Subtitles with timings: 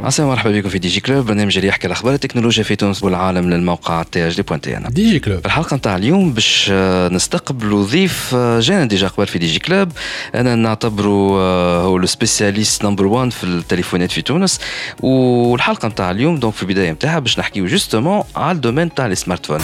[0.00, 3.50] عسلامة مرحبا بكم في Digi Club برنامج اللي يحكي على أخبار التكنولوجيا في تونس والعالم
[3.50, 8.60] للموقع THD point tn Digi Club في الحلقة نتاع اليوم باش آه، نستقبلوا ضيف آه،
[8.60, 9.92] جانا déjà قبل في Digi Club
[10.34, 14.60] أنا نعتبره آه، هو le spécialiste number 1 في التليفونات في تونس.
[15.02, 19.46] والحلقة نتاع اليوم donc في البداية نتاعها باش نحكيو justement على ال domaine تاع ال
[19.46, 19.58] smartphone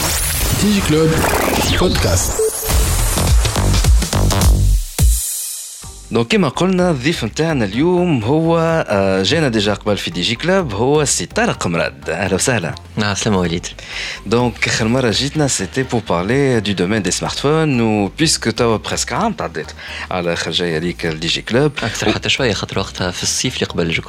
[0.62, 1.10] Digi Club
[1.80, 2.51] podcast
[6.12, 8.58] donc كما قلنا الضيف نتاعنا اليوم هو
[8.88, 12.74] آه، جانا déjà قبل في Digi Club هو سي طارق مراد أهلا وسهلا.
[12.96, 13.66] نعم سلام وليد.
[14.26, 19.12] donc آخر مرة جيتنا c'était pour parler du domaine des smartphones و puisque توا presque
[19.12, 19.66] عام تعديت
[20.10, 23.90] على خرجيه ليك ال Digi Club أكثر حتى شوية خاطر وقتها في الصيف اللي قبل
[23.90, 24.02] جو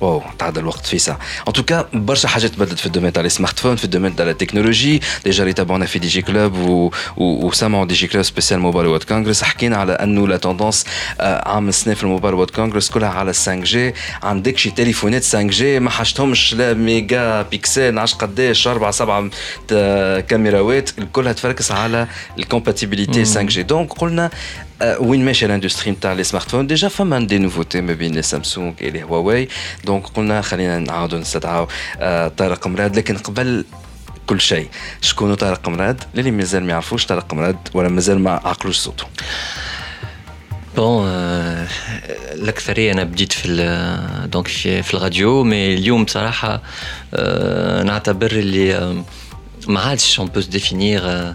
[0.00, 3.22] واو تعدى الوقت في ساعه en tout cas برشا حاجات تبدلت في ال domaine تاع
[3.22, 6.90] les smartphones في ال domaine تاع ال technologie déjà اللي تابعونا في Digi Club و...
[7.16, 7.46] و...
[7.46, 10.84] وسمعوا Digi Club spécial Mobile World Congress حكينا على أنه la tendance
[11.20, 15.80] آه، عام السنة في ال Mobile World Congress كلها على 5G عندك شي تليفونات 5G
[15.80, 19.30] ما حاجتهمش لا ميجا بيكسل نعرفش قداش أربع سبعة
[19.68, 22.06] تا- كاميراوات كلها تفركس على
[22.38, 24.30] ال compatibilité 5G donc قلنا
[24.73, 28.82] آه، وين ماشي ال industrie نتاع les smartphones déjà فما des nouveautés ما بين سامسونج
[28.82, 29.48] لي هواوي
[29.84, 31.66] donc قلنا خلينا نعاودوا نستدعوا
[31.98, 33.64] آه، طارق مراد لكن قبل
[34.26, 34.68] كل شيء
[35.00, 39.04] شكون طارق مراد للي مازال ما يعرفوش طارق مراد ولا مازال ما عقلوش صوته
[40.76, 41.06] bon
[42.32, 43.48] الاكثريه أنا بديت في
[44.32, 46.62] donc في, الراديو mais اليوم بصراحه
[47.84, 49.04] نعتبر اللي
[49.68, 51.34] ما عادش on peut définir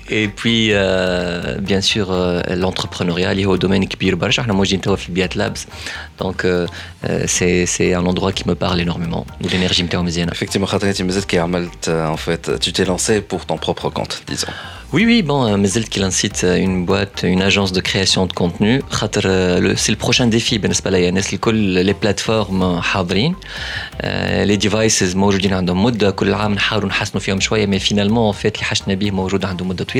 [0.10, 4.96] Et puis, euh, bien sûr, euh, l'entrepreneuriat اللي هو دومين كبير برشا احنا موجودين توا
[4.96, 5.66] في بيات لابس
[6.20, 6.66] دونك
[7.24, 11.24] سي سي ان اندروا qui me parle énormément والانرجي نتاعو مزيانه Effectivement, خاطر انت مازلت
[11.24, 14.52] كي عملت آه، en fait tu t'es lancé pour ton propre compte disons
[14.92, 18.82] Oui, oui, bon, euh, مازلت كي لانسيت une boîte, une agence de création de contenu
[18.90, 23.34] خاطر euh, le- c'est le prochain défi بالنسبة لي الناس الكل les plateformes حاضرين
[24.00, 28.54] آه، les devices موجودين عندهم مدة كل عام نحاولوا نحسنوا فيهم شوية مي فينالمون فات
[28.54, 29.99] اللي حشنا به موجود عنده مدة طويلة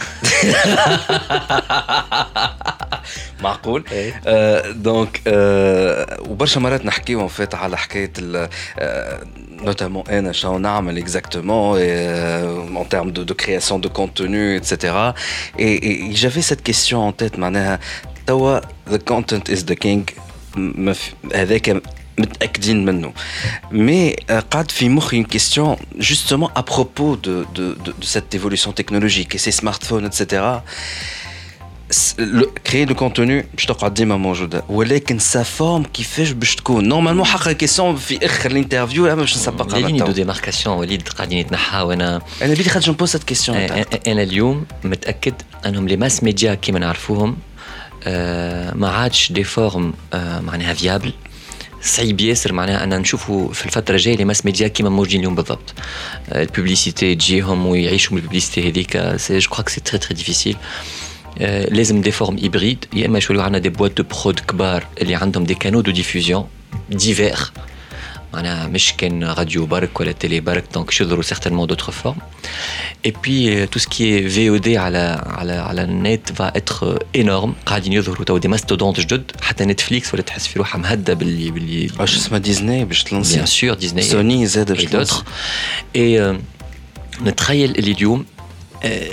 [3.41, 3.83] معقول
[4.27, 8.11] آه دونك آه وبرشا مرات نحكيو فات على حكايه
[9.51, 11.79] نوتامون انا شنو نعمل اكزاكتومون
[12.75, 14.73] en termes de, de création de contenu etc
[15.59, 17.79] et, et j'avais cette question en tête معناها
[18.27, 20.01] توا the content is the king
[20.57, 21.81] ما في- هذاك
[22.17, 23.13] متاكدين منه
[23.71, 24.15] مي
[24.51, 29.35] قعد في مخي une question justement à propos de, de, de, de cette évolution technologique
[29.35, 30.61] et ces smartphones etc
[32.67, 37.51] كري دو كونتوني باش تقعد ديما موجوده ولكن سا فورم كيفاش باش تكون نورمالمون حق
[37.51, 40.21] كيسيون في اخر الانترفيو اما باش نسبقها لي ليني دو بالتو.
[40.21, 45.33] ديماركاسيون وليد قاعدين يتنحاو انا انا بيدي خاطر جنبوز هاد كيسيون انا اليوم متاكد
[45.65, 47.37] انهم لي ماس ميديا كيما نعرفوهم
[48.03, 51.13] آه، ما عادش دي فورم آه، معناها فيابل
[51.81, 55.73] صعيب ياسر معناها انا نشوفوا في الفتره الجايه لي ماس ميديا كيما موجودين اليوم بالضبط
[56.29, 60.57] آه، الببليسيتي تجيهم ويعيشوا من الببليسيتي هذيك سي جو كخوا سي تري تري ديفيسيل
[61.39, 65.15] آه، لازم دي فورم هيبريد يا اما يشولوا عندنا دي بوات دو برود كبار اللي
[65.15, 66.47] عندهم دي كانو دو ديفوزيون
[66.89, 67.37] ديفير
[68.33, 72.15] معناها مش كان راديو برك ولا تيلي برك دونك يشدروا سيغتينمون دوتر فورم
[73.05, 77.93] اي بي تو سكي في او دي على على على النت فا اتر انورم قاعدين
[77.93, 82.15] يظهروا تو دي ماستودونت جدد حتى نتفليكس ولا تحس في روحها مهده باللي باللي واش
[82.15, 85.23] اسمها ديزني باش تلونسي بيان سور ديزني سوني زاد باش et تلونسي d'autres.
[85.95, 88.25] Et euh, نتخيل اللي اليوم
[88.83, 89.09] آه،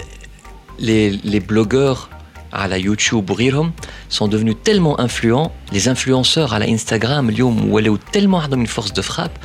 [0.79, 2.09] les, les blogueurs
[2.53, 3.73] على يوتيوب وغيرهم
[4.11, 9.03] sont devenus tellement influents les influenceurs على انستغرام اليوم ولاو tellement عندهم une force de
[9.03, 9.39] frappe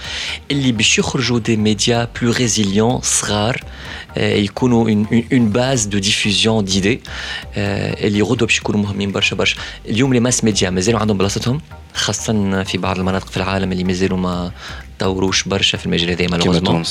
[0.52, 3.64] اللي باش يخرجوا des médias plus résilients صغار
[4.18, 7.00] يكونوا une, une, une base de diffusion d'idées
[7.58, 9.58] اللي يغدوا باش يكونوا مهمين برشا برشا
[9.90, 11.62] اليوم لي ماس ميديا مازالوا عندهم بلاصتهم
[11.94, 14.52] خاصة في بعض المناطق في العالم اللي مازالوا ما
[15.00, 16.84] طوروش برشا في المجال هذا مالوغوزمون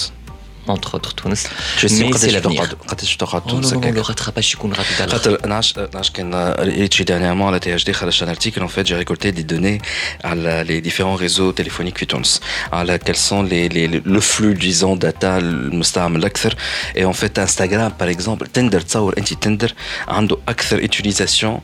[0.69, 1.47] اونتر اوتر تونس
[1.83, 1.89] مي
[2.19, 6.93] سي لافنير قداش تقعد تونس نو لو راتراباج يكون رابيد خاطر نعرفش نعرفش كان قريت
[6.93, 9.83] شي دانيامون على تي اش دي خرج ان ارتيكل ان فيت جي ريكولتي دي دوني
[10.25, 12.41] على لي ديفيرون ريزو تليفونيك في تونس
[12.73, 16.55] على كال سون لي لي لو فلو ديزون داتا المستعمل اكثر
[16.97, 19.75] اي ان فيت انستغرام باغ اكزومبل تندر تصور انت تندر
[20.09, 21.61] عنده اكثر اتيليزاسيون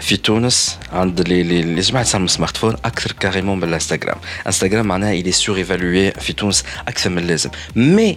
[0.00, 5.22] في تونس عند لي لي جماعه تستعمل سمارت فون اكثر كاريمون من الانستغرام انستغرام معناها
[5.22, 8.16] il est surévalué في تونس اكثر من اللازم مي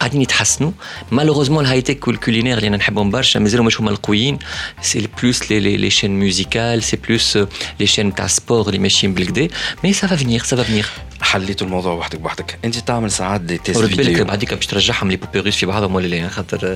[0.00, 0.70] قاعدين يتحسنوا.
[1.10, 4.38] مالوغوزمون الهاي تك والكولينير اللي أنا نحبهم برشا مازالوا مش هما القويين.
[4.82, 7.38] سي بلوس لي لي لي شين ميوزيكال سي بلوس
[7.80, 9.48] لي شين تاع سبور اللي ماشيين بالكدا
[9.84, 10.86] مي سافا فينير سافا فينير
[11.22, 12.58] حليتوا الموضوع وحدك بوحدك.
[12.64, 15.94] أنت تعمل ساعات دي تيست ورد بالك بعديك باش ترجعهم لي بوبي روس في بعضهم
[15.94, 16.74] ولا لا؟ خاطر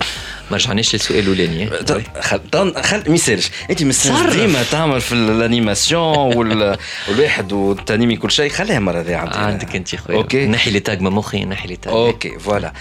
[0.51, 1.71] ما رجعناش للسؤال الأولاني
[2.21, 4.37] خل طن- خل ما يسالش أنت مستنس صرف.
[4.37, 6.03] ديما تعمل في الأنيماسيون
[6.37, 6.77] وال...
[7.09, 8.51] والواحد والتانيمي كل شيء.
[8.51, 9.37] خليها المره ذي عندي.
[9.39, 10.17] عندك أنت خويا.
[10.17, 10.47] أوكي.
[10.47, 12.69] نحي لي تاج مخي نحي لي تاج أوكي فوالا.
[12.69, 12.73] ال-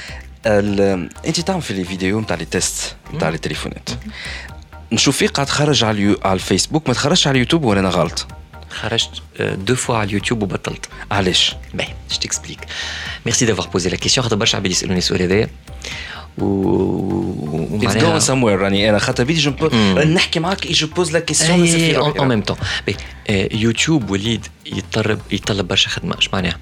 [0.46, 3.90] انت تعمل في les vidéos نتاع les tests نتاع les تليفونات.
[4.92, 6.18] نشوف فيك قاعد تخرج على.
[6.24, 8.28] على الفيسبوك ما تخرجش على اليوتيوب ولا أنا غلط؟
[8.70, 9.10] خرجت
[9.40, 10.90] deux fois على اليوتيوب وبطلت.
[11.12, 12.66] علاش؟ باهي je t'explique.
[13.26, 14.20] Merci d'avoir posé la question.
[14.20, 15.50] خاطر برشا عباد يسالوني السؤال هذايا
[16.38, 19.54] و It's going somewhere راني أنا خاطر بدي جو
[20.06, 21.68] نحكي معاك et je pose la question
[22.20, 22.58] en même طون
[23.52, 26.18] يوتيوب وليد يتطلب يتطلب برشا خدمة.
[26.18, 26.58] اش معناها؟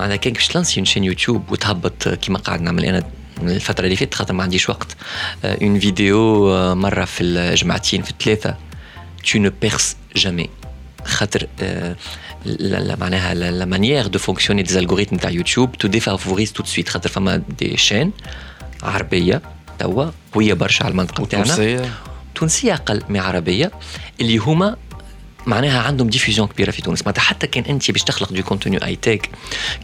[0.00, 3.02] معناها كان باش تلانسي اون شين يوتيوب وتهبط كيما قاعد نعمل أنا
[3.41, 4.95] من الفترة اللي فاتت خاطر ما عنديش وقت
[5.45, 8.55] اون فيديو آه، مرة في الجمعتين في الثلاثة
[9.27, 10.47] tu ne perces jamais
[11.05, 11.95] خاطر آه،
[12.45, 16.89] لا لا- معناها لا مانيير دو فونكسيوني دي الغوريثم تاع يوتيوب تو ديفافوريز تو سويت
[16.89, 18.11] خاطر فما دي شين
[18.83, 19.41] عربية
[19.79, 21.89] توا قوية برشا على المنطقة تاعنا تونسيه
[22.35, 23.71] تونسيه اقل من عربيه
[24.21, 24.75] اللي هما
[25.46, 27.02] معناها عندهم diffusion كبيرة في تونس.
[27.02, 29.30] معناتها حتى كان انت باش تخلق du contenu high-tech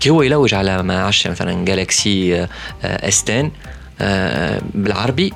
[0.01, 2.47] كي هو يلوج على ما عرفش مثلا جالكسي
[2.85, 3.51] اس 10
[4.01, 5.33] آه، بالعربي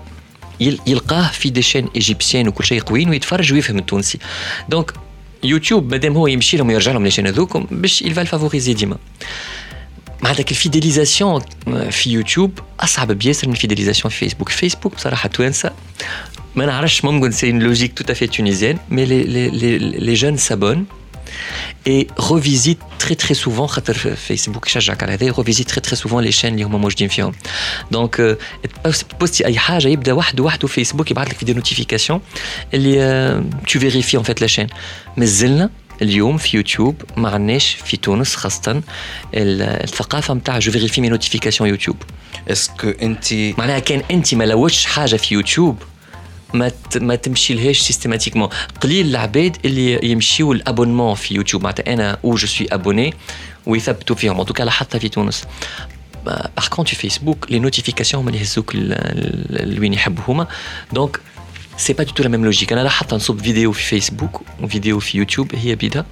[0.60, 4.18] يل- يلقاه في des chaînes égyptiennes وكل شيء قويين ويتفرج ويفهم التونسي.
[4.68, 4.92] donc
[5.44, 8.96] يوتيوب مادام هو يمشي لهم ويرجع لهم les chaînes هذوكم باش يلفا favoriser ديما.
[10.23, 11.41] معناتها الفيديليزاسيون
[11.89, 15.71] في يوتيوب اصعب بياسر من الفيديليزاسيون في فيسبوك فيسبوك بصراحه توانسه
[16.55, 20.15] ما نعرفش ممكن سي une logique tout à fait tunisienne mais les, les, les, les
[20.15, 20.85] jeunes s'abonnent
[21.85, 26.31] et revisitent très très souvent خاطر فيسبوك يشجعك على هذا ريفيزيت très très souvent les
[26.41, 27.33] chaînes اللي هما موجودين فيهم
[27.91, 28.37] دونك
[29.19, 32.21] بوستي اي حاجه يبدا وحده وحده فيسبوك يبعث لك في دي نوتيفيكاسيون
[32.73, 34.67] اللي تو فيريفي ان فيت لا شين
[35.17, 35.69] مازلنا
[36.02, 38.82] اليوم في يوتيوب ما عندناش في تونس خاصة ال-
[39.62, 41.96] الثقافة نتاع جو فيريفي مي نوتيفيكاسيون يوتيوب.
[42.50, 45.82] est-ce que انت معناها كان انت ما لوجتش حاجة في يوتيوب
[46.54, 48.48] ما ما تمشي لهاش systématiquement
[48.80, 51.62] قليل العباد اللي يمشيو ال abonnement في يوتيوب.
[51.62, 53.14] معناتها أنا أو je suis abonné
[53.66, 54.40] ويثبتوا فيهم.
[54.40, 55.44] en tout cas لاحظتها في تونس.
[56.26, 58.72] par contre في فيسبوك les notifications هما اللي يهزوك
[59.50, 60.46] لوين يحبوا هما
[60.92, 61.20] دونك
[61.77, 65.17] سي با دو تو لا ميم لوجيك انا لاحظت نصب فيديو في فيسبوك وفيديو في
[65.17, 66.05] يوتيوب هي بيدا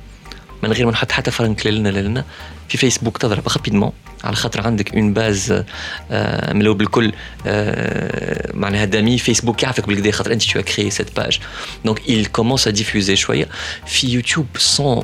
[0.63, 2.25] من غير ما نحط حتى فرنك لنا لنا
[2.69, 3.91] في فيسبوك تضرب رابيدمون
[4.24, 5.63] على خاطر عندك اون باز
[6.12, 7.13] آه، ملو بالكل
[7.48, 11.39] آه، معناها دامي فيسبوك يعرفك بالكدا خاطر انت تو كريي سيت باج
[11.86, 13.48] دونك il commence à diffuser شويه
[13.88, 15.03] في يوتيوب سون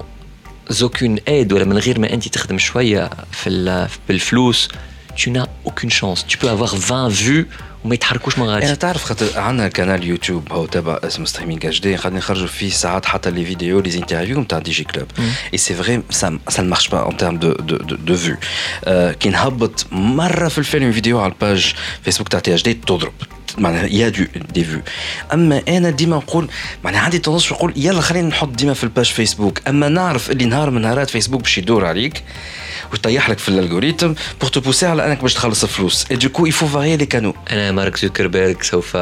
[0.70, 4.70] زوكون ايد ولا من غير ما انت تخدم شويه في ال- بالفلوس
[5.18, 7.46] tu n'as aucune chance tu peux avoir 20 vues
[7.85, 11.81] وما يتحركوش من أنا غادي تعرف خاطر عندنا قناه يوتيوب هو تبع اسمه ستريمينغ اتش
[11.81, 15.07] دي قاعدين نخرجوا فيه ساعات حتى les vidéos les interviews نتاع DJ Club.
[15.53, 18.37] et c'est vrai ça ça marche pas en termes de de de, de vues
[19.13, 23.13] كي نهبط مره في الفيلم فيديو على ال page فيسبوك تاع THD تضرب
[23.59, 24.81] معناها y a de des vues
[25.33, 26.49] اما أنا ديما نقول
[26.85, 30.45] معناها عندي تونس نقول يلا خلينا نحط ديما في ال page فيسبوك اما نعرف اللي
[30.45, 32.25] نهار من نهارات فيسبوك باش يدور عليك
[32.93, 36.27] ويطيح لك في ال algorithme pour te pousser على أنك باش تخلص فلوس et du
[36.27, 38.97] coup il faut varier les canaux أنا مارك زوكربيرغ سوف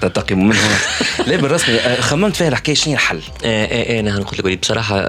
[0.00, 0.78] تنتقم منه
[1.26, 5.08] لا بالرسمي آه، خممت فيها الحكاية شنو الحل؟ إيه إيه أنا قلت لك بصراحة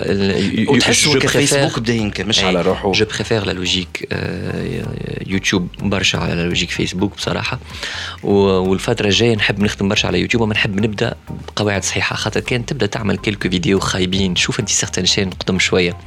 [0.67, 2.91] وتحسوا فيسبوك بدأ ينكر مش على روحه.
[2.91, 4.07] je préfère la logique
[5.27, 7.59] يوتيوب برشا على la logique فيسبوك بصراحه
[8.23, 11.15] والفترة الجاية نحب نخدم برشا على يوتيوب وما نحب نبدأ
[11.47, 12.15] بقواعد صحيحة.
[12.15, 14.35] خاطر كان تبدأ تعمل quelques vidéos خايبين.
[14.35, 15.97] شوف أنت certaines chaînes قدم شوية.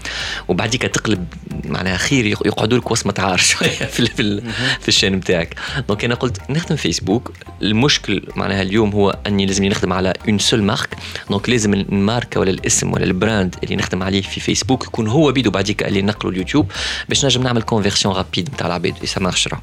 [0.48, 1.26] وبعديك تقلب
[1.64, 4.42] معناها خير يقعدوا لك وصمه عار شوية في في,
[4.80, 5.54] في ال chaîne نتاعك
[5.88, 10.62] donc أنا قلت نخدم فيسبوك المشكل معناها اليوم هو أني لازم نخدم على une seule
[10.62, 10.96] marque
[11.30, 15.32] donc لازم الماركة ولا الاسم ولا ال brand اللي نخدم عليه في فيسبوك يكون هو
[15.32, 16.72] بيدو بعديك اللي نقلوا اليوتيوب
[17.08, 18.94] باش نجم نعمل conversion rapide نتاع العباد.
[19.00, 19.60] et ça marchera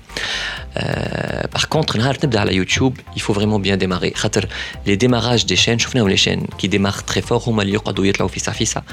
[1.54, 4.48] par contre نهار تبدا على يوتيوب il faut vraiment bien démarrer خاطر
[4.88, 8.30] les démarrages des chaînes شفناهم les chaînes qui démarrent très fort هما اللي يقعدوا يطلعوا
[8.30, 8.84] فيسا فيسا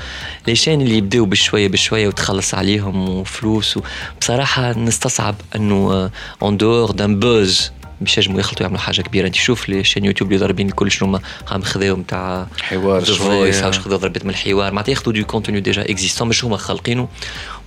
[0.47, 3.79] les chaînes اللي يبداو بشوية بشوية وتخلص عليهم وفلوس
[4.21, 6.11] بصراحه نستصعب إنه
[6.43, 7.71] en dehors d'un buzz
[8.01, 9.27] باش ينجموا يخلطوا يعملوا حاجة كبيرة.
[9.27, 13.65] أنت شوف les chaînes يوتيوب اللي ضاربين الكل شنو هما خذاو نتاع حوار شوية.
[13.65, 14.73] واش خذاو ضربت من الحوار.
[14.73, 17.09] معناتها ياخذوا du contenu déjà existant مش هما خالقينه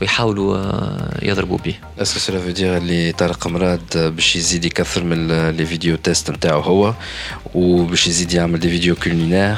[0.01, 1.75] ويحاولوا آه، يضربوا به.
[1.99, 6.31] est-ce que cela veut dire اللي طارق مراد باش يزيد يكثر من les vidéos tests
[6.31, 6.93] نتاعو هو
[7.55, 9.57] وباش يزيد يعمل des vidéos culinaires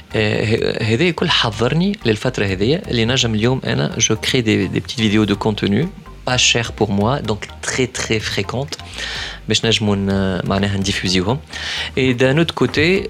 [0.82, 5.24] هذا كل حضرني للفتره هذه اللي نجم اليوم انا جو كري دي, دي بتيت فيديو
[5.24, 5.88] دو كونتوني
[6.26, 8.74] با شير بور موا دونك تري تري فريكونت
[9.48, 9.96] باش نجموا
[10.48, 11.38] معناها نديفوزيوهم
[11.98, 13.08] اي دان اوت كوتي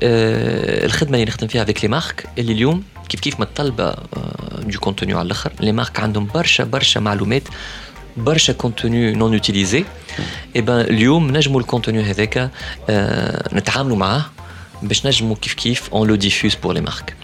[0.85, 3.95] الخدمه اللي نخدم فيها افيك لي مارك اللي اليوم كيف كيف متطلبه
[4.59, 7.43] دو كونتوني على الاخر لي مارك عندهم برشا برشا معلومات
[8.17, 9.85] برشا كونتوني نون اوتيليزي
[10.57, 12.50] اي بان اليوم نجموا الكونتوني هذاك
[13.53, 14.25] نتعاملوا معاه
[14.83, 17.15] باش نجموا كيف كيف on le diffuse pour les marques.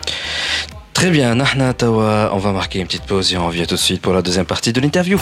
[0.94, 3.86] Très bien, Nahna Tawa, on va marquer une petite pause et on revient tout de
[3.88, 5.18] suite pour la deuxième partie de l'interview.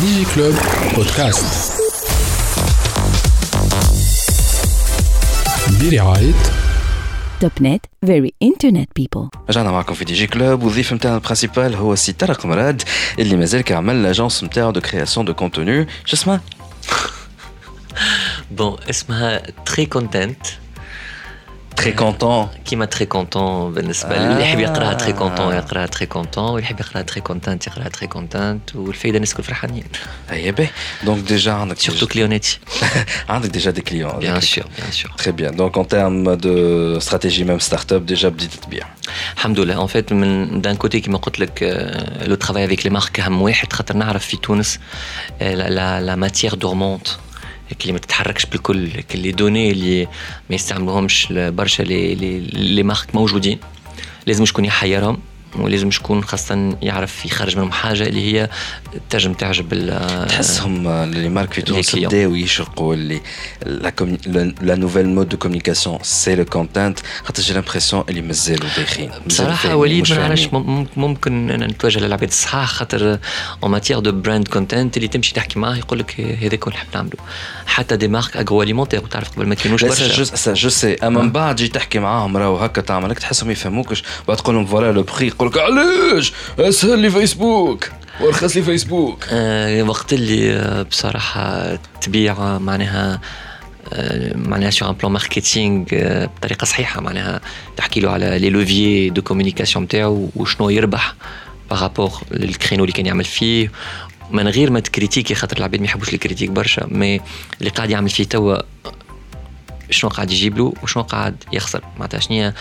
[0.00, 0.56] DigiClub
[0.94, 1.44] Podcast.
[5.80, 6.32] برعاية
[7.40, 11.94] توب نت فيري انترنت بيبل رجعنا معكم في دي جي كلوب والضيف نتاعنا البرانسيبال هو
[11.94, 12.82] سي طارق مراد
[13.18, 16.40] اللي مازال كيعمل لاجونس نتاعو دو كرياسيون دو كونتوني شو اسمها؟
[18.50, 20.46] بون اسمها تري كونتنت
[21.76, 26.44] تري كونتون كيما تري كونتون بالنسبه لي اللي يحب يقراها تري كونتون يقراها تري كونتون
[26.44, 29.84] واللي يحب يقراها تري كونتنت يقراها تري كونتنت والفايده الناس الكل فرحانين
[30.30, 30.68] اي باهي
[31.04, 32.58] دونك ديجا عندك سورتو كليونيتي
[33.28, 37.44] عندك ديجا دي كليون بيان سور بيان سور تري بيان دونك اون تيرم دو استراتيجي
[37.44, 38.86] ميم ستارت اب ديجا بديت تبيع
[39.34, 41.62] الحمد لله اون فيت من دان كوتي كيما قلت لك
[42.26, 44.78] لو ترافاي افيك لي مارك اهم واحد خاطر نعرف في تونس
[45.40, 47.08] لا ماتيير دورمونت
[47.81, 50.05] اللي ما تتحركش بالكل اللي دوني اللي
[50.49, 53.59] ما يستعملوهمش برشا les marques موجودين.
[54.27, 55.17] لازم شكون يحيرهم.
[55.59, 58.49] ولازم شكون خاصة يعرف يخرج منهم حاجة اللي هي
[59.09, 63.21] تنجم تعجب تحسهم les marques في تونس بداو يشرقوا اللي
[64.61, 69.75] la nouvelle mode de communication c'est le content خاطر j'ai l'impression اللي مازالوا دايخين بصراحة
[69.75, 70.49] وليد ما نعرفش
[70.97, 73.19] ممكن أنا نتوجه للعباد الصحاح خاطر
[73.63, 77.17] اون ماتيير دو براند كونتنت اللي تمشي تحكي معاه يقول لك هذاك نحب نعملو.
[77.65, 80.53] حتى دي مارك اغرو اليمونتير تعرف قبل ما كانوش برشا.
[80.53, 84.55] جو سي اما من بعد جي تحكي معاهم راهو هكا تعمل تحسهم يفهموكش بعد تقول
[84.55, 87.89] لهم فوالا لو بري يقول لك علاش؟ اسهل لي فيسبوك
[88.21, 89.25] وارخص لي فيسبوك.
[89.31, 93.21] آه وقت اللي بصراحة تبيع معناها
[94.35, 95.85] معناها سور ان بلان ماركتينغ
[96.37, 97.41] بطريقة صحيحة معناها
[97.77, 101.15] تحكي له على les leviers de communication نتاعو وشنو يربح
[101.69, 103.71] par rapport لل créneau اللي كان يعمل فيه.
[104.31, 107.21] من غير ما تcritiquer خاطر العباد ما يحبوش ال critique برشا mais
[107.59, 108.57] اللي قاعد يعمل فيه توا
[109.89, 111.83] شنو قاعد يجيب له وشنو قاعد يخسر.
[111.97, 112.51] معناتها شنو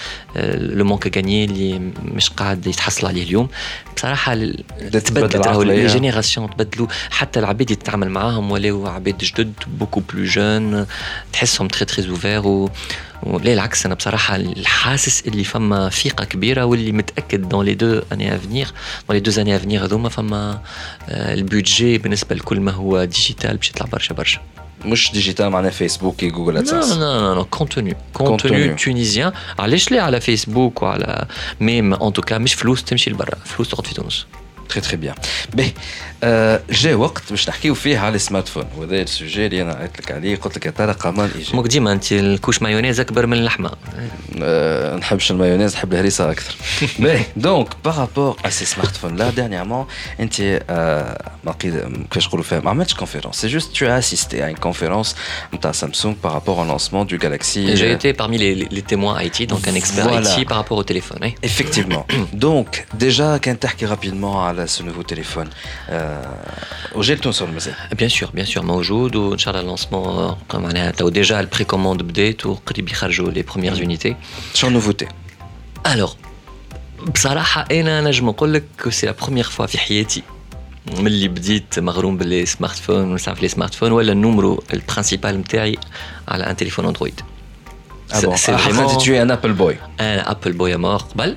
[0.56, 3.48] le manque à gagner اللي مش قاعد يتحصل عليه اليوم.
[3.96, 10.00] بصراحة تبدلت راهو les générations تبدلوا حتى العباد اللي تتعامل معاهم ولاو عباد جدد beaucoup
[10.00, 10.86] plus jeunes
[11.32, 12.70] تحسهم تري تري اوفير و
[13.24, 18.34] لا العكس أنا بصراحة الحاسس اللي فما ثقه كبيرة واللي متأكد دون لي دو اني
[18.34, 18.70] افنيغ
[19.08, 20.62] دون لي دو اني افنيغ هذوما فما
[21.08, 24.40] البودجي بالنسبة لكل ما هو ديجيتال باش يطلع برشا برشا.
[24.85, 27.93] مش ديجيتال معناها فيسبوك كي جوجل Non, ادسنس non, non, non, contenu.
[28.17, 28.79] Contenu Contenu.
[28.85, 29.33] tunisien.
[29.59, 31.25] علاش لا على فيسبوك وعلى
[31.59, 34.25] ميم ان توكا مش فلوس تمشي لبرا فلوس تقعد في تونس
[34.69, 35.15] تري تري بيان
[35.53, 35.71] باهي
[36.23, 40.11] آه، جا وقت باش نحكيو فيه على السمارت فون وهذا السوجي اللي انا عيطت لك
[40.11, 43.71] عليه قلت لك يا ترى قامان ايجابي موك ديما انت الكوش مايونيز اكبر من اللحمه
[44.41, 46.55] آه، نحبش المايونيز نحب الهريسه اكثر
[46.99, 49.85] باهي دونك بارابور ا سي سمارت فون لا ديرنيامون
[50.19, 50.35] انت
[50.69, 54.59] آه، ما قيد كيفاش نقولوا فيها ما عملتش كونفيرونس سي جوست تو اسيستي ا une
[54.67, 55.15] conférence
[55.53, 59.67] نتاع سامسونج بارابور au lancement du Galaxy J'ai été parmi les, les témoins IT, donc
[59.67, 60.39] un expert Voilà.
[60.39, 61.19] IT par rapport au téléphone.
[61.21, 61.31] oui.
[61.49, 62.03] Effectivement.
[62.45, 62.69] Donc,
[62.99, 65.49] déjà, كان تحكي rapidement على ce nouveau téléphone.
[65.89, 70.91] Euh, وجاي لتونس ولا مازال؟ Bien sûr, bien sûr, موجود وان شاء الله lancement معناها
[70.91, 74.13] تو ديجا البريكوموند بدات وقريب يخرجوا les premières unités.
[74.53, 75.07] شنو نوفوتي؟
[75.87, 76.13] الوغ
[77.15, 80.23] بصراحة أنا نجم نقول لك سي لا بروميير فوا في حياتي
[80.97, 85.77] ملي بديت مغروم باللي سمارت فون ونسمع في لي سمارت فون ولا النومرو البرانسيبال نتاعي
[86.27, 87.21] على ان تليفون اندرويد
[88.11, 89.75] Ah bon, C'est ah, vraiment- tu es un Apple boy.
[89.99, 91.35] انا ابل بويا مور قبل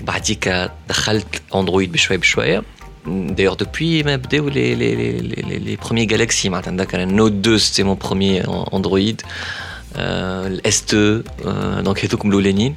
[0.00, 2.62] بعديك دخلت اندرويد بشويه بشويه
[3.06, 7.32] D'ailleurs, depuis, ما بداو les, les, les, les, les premiers Galaxy معناتها عندك انا Note
[7.32, 9.16] 2 c'était mon premier Android
[9.94, 9.98] euh,
[10.46, 12.76] ال S2 euh, donc هذوكم الاولانيين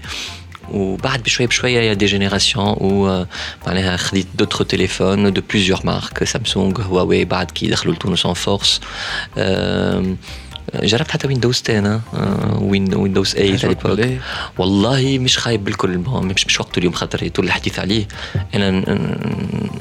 [0.72, 3.26] وبعد بشويه بشويه يا دي جينيراسيون و
[3.68, 8.82] معناها خديت دوتر تليفون دو بليزيور مارك سامسونج هواوي بعد كي دخلوا لتونس اون فورس
[10.75, 12.01] جربت حتى Windows 10
[12.63, 14.21] وين Windows 8 على ليبوك
[14.59, 18.09] والله مش خايب بالكل مش مش وقته اليوم خاطر طول الحديث عليه.
[18.55, 18.71] أنا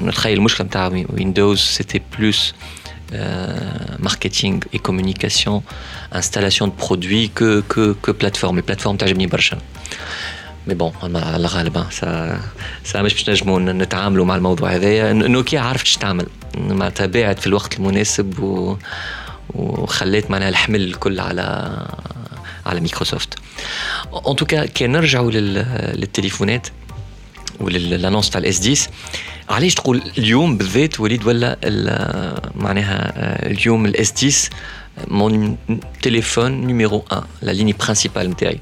[0.04, 2.54] نتخيل المشكلة نتاع Windows c'était plus
[4.00, 5.62] marketing et communication
[6.16, 9.58] installation de produit que que que plateforme ال plateforme تعجبني برشا.
[10.68, 12.40] mais bon على الغالب سا
[12.84, 15.14] سا مش باش نجموا نتعاملوا مع الموضوع هذايا.
[15.14, 16.28] نوكيا عرفت اش تعمل.
[16.58, 18.78] معناتها باعت في الوقت المناسب و
[19.56, 21.78] وخليت معناها الحمل الكل على
[22.66, 23.34] على Microsoft
[24.28, 26.68] en tout cas كي نرجعوا لل- للتليفونات
[27.60, 28.92] ولل annonce تاع ال S 10
[29.50, 31.58] علاش تقول اليوم بالذات وليد ولا
[32.56, 33.12] معناها
[33.52, 34.50] اليوم ال S 10
[35.08, 35.58] mon
[36.02, 38.60] téléphone numéro 1 la ligne principale نتاعي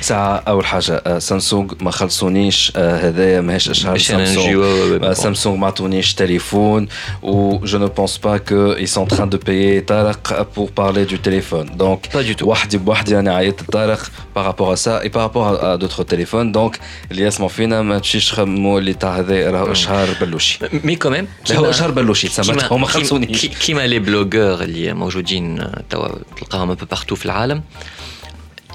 [0.00, 5.04] ساعة أول حاجة آه، سامسونج ما خلصونيش آه، هذايا ماهيش إشهار باش أنا سامسونج نجيو-
[5.04, 6.88] آه، سامسونج ما عطونيش تليفون
[7.22, 11.04] و جو نو بونس با كو ils sont en train de payer طارق pour parler
[11.12, 12.42] du téléphone donc Pas du tout.
[12.42, 14.00] وحدي بوحدي أنا عيطت لطارق
[14.38, 16.78] par rapport à ça et par rapport à, à d'autres téléphones donc
[17.10, 21.56] اللي يسمعوا فينا ما تمشيش تخمموا اللي تاع هذا راهو إشهار بلوشي مي كوميم لا
[21.58, 26.08] هو إشهار بلوشي تسمى هما خلصونيش كيما لي بلوغور اللي موجودين توا
[26.40, 27.62] تلقاهم ان بو بارتو في العالم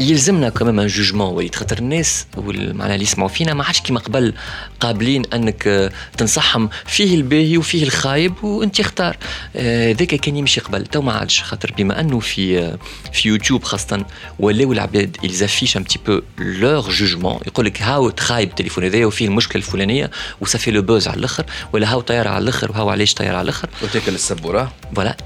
[0.00, 3.54] يلزمنا كمان ان جوجمون وليد خاطر الناس معناها اللي يسمعوا فينا.
[3.54, 4.35] ما عادش كيما قبل
[4.80, 9.16] قابلين أنك آه، تنصحهم فيه الباهي وفيه الخايب وأنت اختار.
[9.56, 10.87] آه، ذاك كان يمشي قبل.
[10.87, 12.78] تو ما عادش خاطر بما أنه في آه،
[13.12, 14.04] في يوتيوب خاصة
[14.38, 19.06] ولاو العباد ils affichent un petit peu leur jugement يقول لك هاو تخايب التليفون هذايا
[19.06, 22.70] وفيه المشكلة الفلانية و ça fait le buzz على الآخر ولا هاو طياره على الآخر
[22.70, 23.68] وهاو علاش طياره على الآخر.
[23.82, 24.16] وتاكل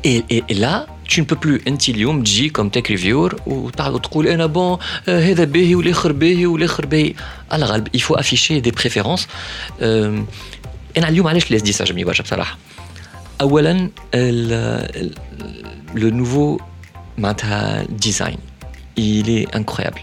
[0.04, 4.28] et, et là, tu ne peux plus انت اليوم تجي كوم تك ريفيور وتقعد تقول
[4.28, 4.78] انا بون
[5.10, 7.13] آه، هذا باهي والاخر باهي والاخر باهي
[7.52, 9.21] على غالب il faut afficher des préférences
[9.82, 10.28] آم،
[10.98, 12.58] انا اليوم علاش الاس 10 عجبني برشا بصراحه
[13.41, 13.89] اولا
[15.95, 16.60] لو نوفو
[17.17, 18.38] معناتها ديزاين
[19.00, 20.00] il est incroyable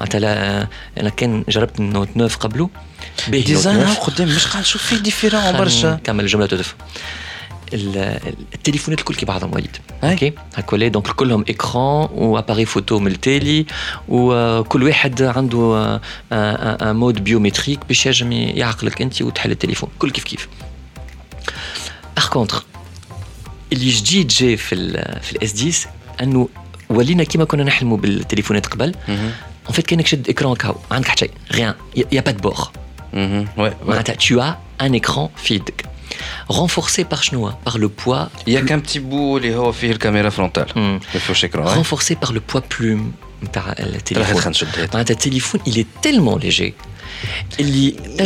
[0.00, 0.68] معناتها لا-
[1.00, 2.70] انا كان جربت النوت 9 قبله
[3.28, 3.94] باهي النوت ديزاين 9.
[3.94, 6.84] قدام مش قاعد نشوف فيه ديفيرون برشا نكمل الجمله تدف ال-
[7.73, 9.77] التليفونات الكل كي بعضهم وليد.
[10.03, 13.65] OK هكا donc كلهم écran و appareil photo من التالي
[14.07, 15.99] وكل واحد عنده
[16.31, 20.47] un mode biométrique باش ينجم يعقلك انت وتحل التليفون كل كيف كيف
[22.15, 22.63] par contre
[23.73, 26.49] اللي جديد جاي في ال في ال S 10 انه
[26.89, 28.95] ولينا كيما كنا نحلموا بالتليفونات قبل.
[29.09, 29.31] en
[29.71, 31.73] fait كانك شد écran كاو ما عندك حتى شيء rien
[32.11, 32.69] y a pas de bords
[33.13, 33.47] مهم.
[33.57, 33.87] ouais, ouais.
[33.87, 35.85] معناتها tu as un écran في يدك
[36.47, 38.29] renforcée par chnoa, par le poids.
[38.47, 40.67] Il n'y a qu'un petit bout, les la caméra frontale.
[40.75, 40.99] Hmm.
[41.71, 41.75] Hein.
[41.75, 43.11] Renforcée par le poids plume.
[43.41, 46.75] Le téléphone, il est tellement léger.
[47.57, 48.25] Il y a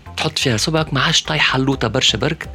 [0.21, 2.49] تحط فيها صبعك ما عادش طايحة اللوطة برشا برك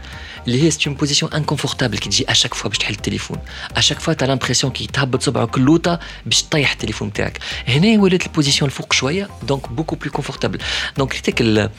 [0.47, 3.39] اللي هي une position inconfortable كي تجي à chaque fois باش تحل التليفون.
[3.77, 8.27] à chaque fois t'as l'impression كي تهبط صبعك اللوطة باش تطيح التليفون تاعك هنا ولات
[8.27, 10.59] ال position الفوق شوية donc beaucoup plus confortable
[10.97, 11.71] donc ريتك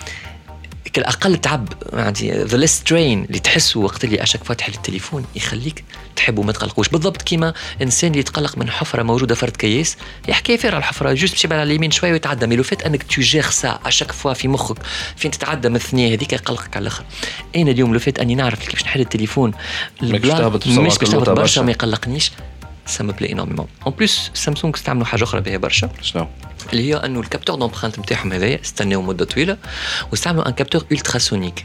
[0.98, 5.26] أقل تعب يعني ذا ليست ترين اللي تحسه وقت اللي à chaque fois تحل التليفون
[5.36, 5.84] يخليك
[6.16, 6.90] تحبوا ما تقلقوش.
[6.90, 9.98] بالضبط كيما إنسان اللي يتقلق من حفرة موجودة فرد كياس
[10.28, 12.48] يحكي فير على الحفرة juste باش على اليمين شوية ويتعدى.
[12.48, 14.78] mais le fait أنك tu gères ça à chaque fois في مخك
[15.16, 17.04] فين تتعدى من الثنية هذيك يقلقك على الآخر.
[17.56, 19.54] أنا اليوم لو فيت أني نعرف كيفاش نحل التليفون
[20.04, 20.78] مش تهبط مش
[21.28, 21.62] برشا.
[21.62, 22.32] ما يقلقنيش.
[22.87, 26.27] سا مو بلاي انورمون اون بليس سامسونج استعملوا حاجه اخرى بها برشا شنو؟
[26.73, 29.57] اللي هي انه الكابتور دومبرانت نتاعهم هذايا استناو مده طويله
[30.11, 31.65] واستعملوا ان كابتور التراسونيك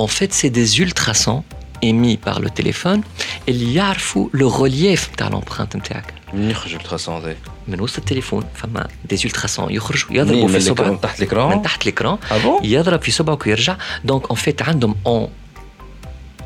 [0.00, 1.42] اون فيت سي دي التراسون
[1.84, 3.00] émis par le téléphone
[3.48, 7.36] اللي يعرفوا لو ريليف نتاع لومبرانت نتاعك من يخرج الالتراسون هذا
[7.68, 11.82] من وسط التليفون فما دي التراسون يخرجوا يضربوا في صبعك من تحت الاكران من تحت
[11.82, 15.28] الاكران ah يضرب في صبعك ويرجع دونك اون فيت عندهم اون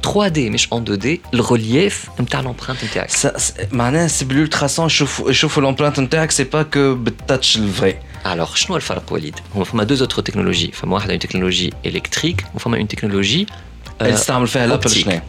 [0.03, 3.11] 3 دي مش اون 2 دي الريليف نتاع لومبرانت نتاعك
[3.73, 9.13] معناها سي بالالتراسون يشوفوا يشوفوا لومبرانت نتاعك سي با كو بالتاتش الفري الوغ شنو الفرق
[9.13, 13.47] وليد؟ هما فما دو زوتر تكنولوجي فما واحده اون تكنولوجي الكتريك وفما اون تكنولوجي
[14.01, 15.21] اللي تستعمل فيها الابل شنو؟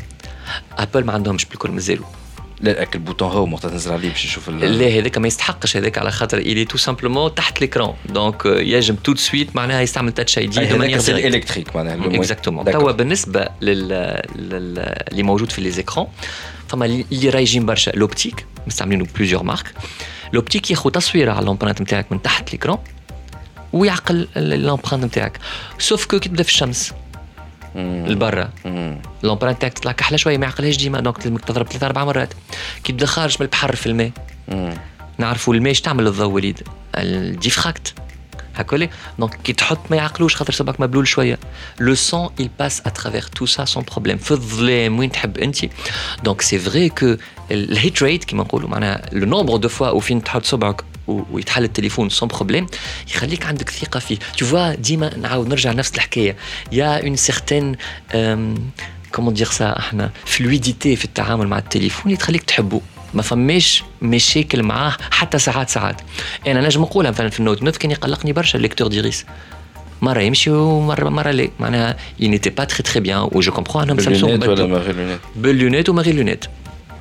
[0.78, 2.06] ابل ما عندهمش بالكل مازالوا
[2.63, 6.11] لا ال bouton هو وقت تنزل عليه باش يشوف لا هذاك ما يستحقش هذاك على
[6.11, 10.39] خاطر il est tout simplement تحت l'écran donc يجم tout de suite معناها يستعمل Touch
[10.39, 13.93] ID de manière électrique معناها exactement توا بالنسبة لل
[15.13, 16.07] اللي موجود في les écrans
[16.69, 17.91] فما اللي رايجين برشا.
[17.91, 19.75] l'optique مستعملينه plusieurs marques
[20.33, 22.79] l'optique ياخذ تصويره على l'empreinte نتاعك من تحت l'écran
[23.73, 25.39] ويعقل l'empreinte نتاعك.
[25.79, 26.93] sauf que كي تبدا في الشمس
[27.77, 28.51] لبرا.
[29.23, 31.01] l'empreinte تاعك تطلع كحله شوية ما يعقلهاش ديما.
[31.01, 32.35] donc تضرب ثلاث أربع مرات.
[32.85, 34.11] كي تبدا خارج من البحر في الماء.
[35.19, 36.63] نعرفوا الماء تعمل للضوء وليد؟
[36.95, 37.95] elle diffracte.
[38.57, 41.39] هكولي donc كي تحط ما يعقلوش خاطر صبعك مبلول شوية.
[41.81, 44.17] le son il à travers tout ça sans problème.
[44.17, 45.57] في الظلام وين تحب أنت.
[46.25, 47.17] donc c'est vrai que
[47.51, 52.09] ال hit rate كيما نقولوا معناها le nombre de fois وفين تحط صبعك ويتحل التليفون
[52.09, 52.67] sans problème
[53.15, 54.19] يخليك عندك ثقة فيه.
[54.39, 56.37] toutefois ديما نعاود نرجع نفس الحكاية.
[56.73, 57.77] y a une certaine
[59.13, 62.81] comment dire ça إحنا fluidité في التعامل مع التليفون اللي تخليك تحبه.
[63.15, 66.01] ما فماش مشاكل معاه حتى ساعات ساعات.
[66.47, 67.59] أنا نجم نقولها مثلا في ال Note.
[67.59, 69.27] 9 كان يقلقني برشا ال lecteur d'iris
[70.03, 71.49] مرة يمشي ومره مرة لا.
[71.61, 73.35] معناها il n'était pas très très bien.
[73.37, 76.45] و je comprends انهم سامسونج ولا ما غير lunettes بال lunettes وما غير lunettes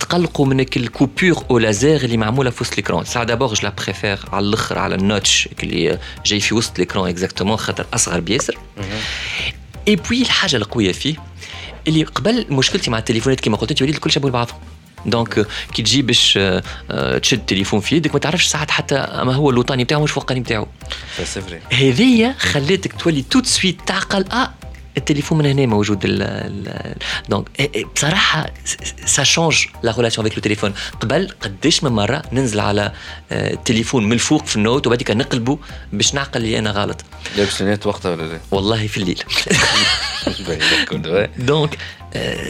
[0.00, 3.74] تقلقوا من ال coupure au laser اللي معمولة في وسط l'écran ساعه d'abord je la
[3.84, 8.58] préfère على الآخر على ال notch اللي جاي في وسط l'écran exactement خاطر أصغر بياسر.
[9.88, 11.14] اي بوي الحاجة القوية فيه
[11.88, 14.58] اللي قبل مشكلتي مع التليفونات كما قلت وليد الكل شبه بعضهم
[15.06, 16.38] donc كي تجي باش
[17.22, 20.66] تشد التليفون في يدك ما تعرفش ساعات حتى ما هو اللوطاني بتاعه مش فوقاني بتاعه.
[21.72, 24.50] هذيا خلاتك تولي tout de suite تعقل آه
[24.96, 25.98] التليفون من هنا موجود
[27.28, 28.46] donc بصراحة
[29.06, 32.92] ça change la relation avec le téléphone قبل قداش من مرة ننزل على
[33.32, 35.58] التليفون من الفوق في النوت وبعد نقلبه
[35.92, 37.04] باش نعقل اللي أنا غلط.
[37.36, 39.22] لابس lunettes وقتها ولا لا؟ والله في الليل.
[41.38, 41.78] دونك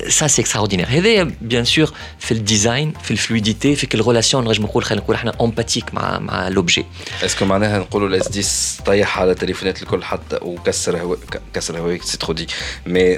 [0.09, 5.03] سا سي اكستراوردينير هذايا بيان سور في الديزاين في الفلويديتي في الريلاسيون نجم نقول خلينا
[5.03, 6.85] نقول احنا امباتيك مع مع لوبجي
[7.25, 8.45] اسكو معناها نقولوا الاس دي
[8.85, 11.17] طيح على التليفونات الكل حتى وكسر هو
[11.53, 12.47] كسر هواك سي ترو دي
[12.85, 13.17] مي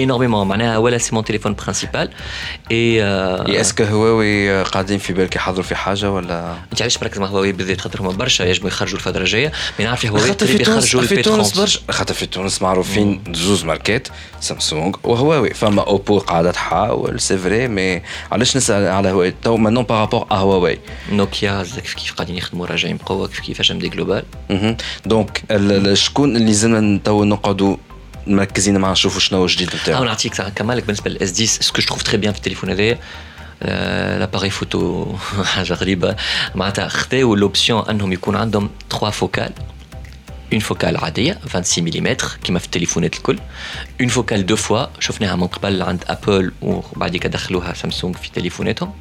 [0.00, 2.10] énormément معناها ولا سي مون تليفون برينسيبال
[2.70, 7.52] اي اسكو هواوي قاعدين في بالك يحضروا في حاجة ولا؟ انت علاش مركز مع هواوي
[7.52, 9.52] بالذات خاطر هما برشا يجموا يخرجوا الفترة الجاية.
[9.78, 11.80] mais نعرف هواوي خاطر في تونس في تونس برشا.
[11.90, 14.08] خاطر في تونس معروفين زوز ماركات
[14.40, 15.54] سامسونج وهواوي.
[15.54, 18.02] فما اوبو قاعدة تحاول c'est vrai mais
[18.32, 20.78] علاش نسأل على هواوي؟ maintenant par rapport à هواوي
[21.12, 24.24] نوكيا كيف كيف قاعدين يخدموا راجعين بقوة كيف كيف HMD Global
[25.06, 25.42] donc
[25.92, 27.76] شكون اللي زلنا تو نقعدوا
[28.27, 32.17] مركزين معاه نشوفوا شنو جديد نتاعو نعطيك كمالك بالنسبه للاس 10 سكو جو تروف تري
[32.17, 32.99] بيان في التليفون هذايا
[34.19, 36.15] لاباري فوتو حاجه غريبه
[36.55, 39.51] معناتها خذاو لوبسيون انهم يكون عندهم 3 فوكال
[40.52, 43.38] une focale عاديه 26 ملم كيما في التليفونات الكل
[44.00, 48.92] une focale deux fois شفناها من قبل عند ابل وبعديك دخلوها سامسونج في تليفوناتهم.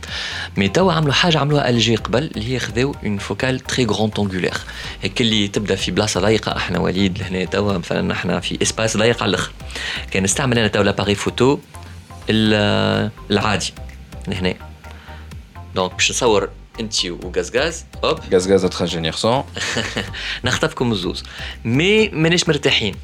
[0.57, 4.19] mais توا عملوا حاجة عملوها ال جي قبل اللي هي خذاو une focale très grand
[4.19, 4.53] angulaire
[5.01, 9.23] هيك اللي تبدأ في بلاصة ضيقة إحنا وليد لهنا توا مثلا إحنا في espace ضيق
[9.23, 9.51] على الأخر.
[10.11, 11.59] كان نستعمل أنا توا l'appareil photo
[12.29, 13.73] العادي
[14.27, 14.53] لهنا
[15.75, 18.19] donc باش نصور انت وغازغاز هوب.
[18.33, 19.43] غازغاز notre ingénieur son
[20.45, 21.23] نخطفكم الزوز.
[21.65, 22.95] mais مانيش مرتاحين.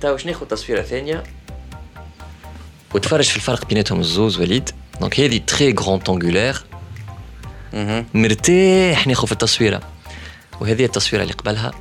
[0.00, 1.22] تو باش ناخذ تصويرة ثانية؟
[2.94, 4.70] وتفرج في الفرق بيناتهم الزوز وليد.
[5.00, 6.64] donc هذه très grand angulaire
[8.14, 9.80] مرتاح ناخذ في التصويرة.
[10.60, 11.72] وهذه التصويرة اللي قبلها.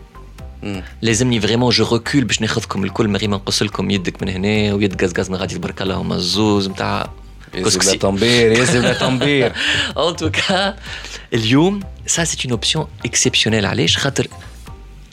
[1.01, 4.73] لازمني vraiment je recule باش ناخذكم الكل من غير ما نقص لكم يدك من هنا
[4.73, 7.09] ويد غازغاز من غادي تبارك الله هما الزوز نتاع
[7.55, 9.53] يزيد طنبير يزيد طنبير
[9.97, 10.75] en tout cas
[11.33, 14.27] اليوم ça c'est une option exceptionnelle علاش؟ خاطر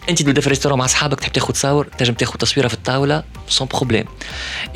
[0.09, 3.69] انت تبدا في restaurant مع أصحابك تحب تاخذ تصاور تنجم تاخذ تصويرة في الطاولة sans
[3.69, 4.05] problème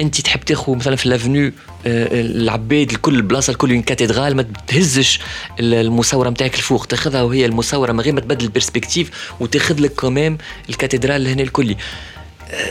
[0.01, 1.53] انت تحب تاخذ مثلا في l'avenue
[1.87, 5.21] العباد الكل البلاصة الكل une cathédrale ما تهزش
[5.61, 6.87] المصورة نتاعك الفوق.
[6.87, 11.43] تاخذها وهي المصورة من غير ما تبدل ال perspective وتاخذ لك quand même الكاتدرال هنا
[11.43, 11.77] الكلي.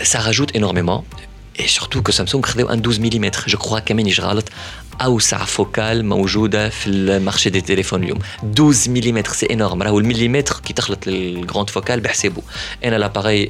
[0.04, 1.04] سا راجوت انورميمون
[1.61, 4.49] اي سورتو كو سامسونج خذاو ان 12 ملم جو كخوا كمان يشغلط
[5.03, 8.19] اوسع فوكال موجوده في المارشي دي تليفون اليوم
[8.53, 12.43] 12 ملم سي انورم راهو المليمتر كي تخلط للجراند فوكال بحسابه
[12.85, 13.49] انا لاباري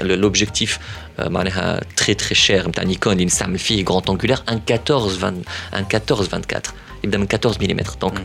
[0.00, 0.78] لوبجيكتيف
[1.18, 5.42] معناها تري تري شير نتاع نيكون اللي نستعمل فيه جراند انجولير ان 14 20
[5.74, 6.62] ان 14 24
[7.04, 8.24] يبدا من 14 ملم دونك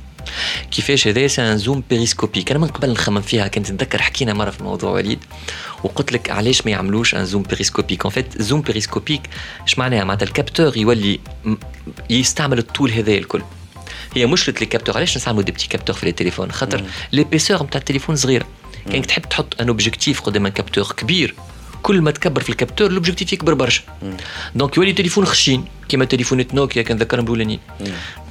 [0.71, 4.49] كيفاش هذا c'est un zoom périscopique؟ أنا من قبل نخمم فيها كنت نتذكر حكينا مرة
[4.49, 5.19] في الموضوع وليد
[5.83, 9.21] وقلت لك علاش ما يعملوش un zoom périscopique en fait zoom périscopique
[9.67, 11.19] اش معناها؟ معناتها ال capteur يولي
[12.09, 13.41] يستعمل الطول هذا الكل.
[14.15, 18.15] هي مشكله les capteurs علاش نستعملوا des petits capteurs في التليفون؟ خاطر l'épaisseur نتاع التليفون
[18.15, 18.45] صغيرة.
[18.91, 21.35] كانك تحب تحط un objectif قدام un capteur كبير.
[21.81, 23.83] كل ما تكبر في ال capteur l'objectif يكبر برشا.
[24.55, 25.65] donc يولي تليفون خشين.
[25.89, 27.59] كيما تليفونات نوكيا كان ذكرهم الاولانيين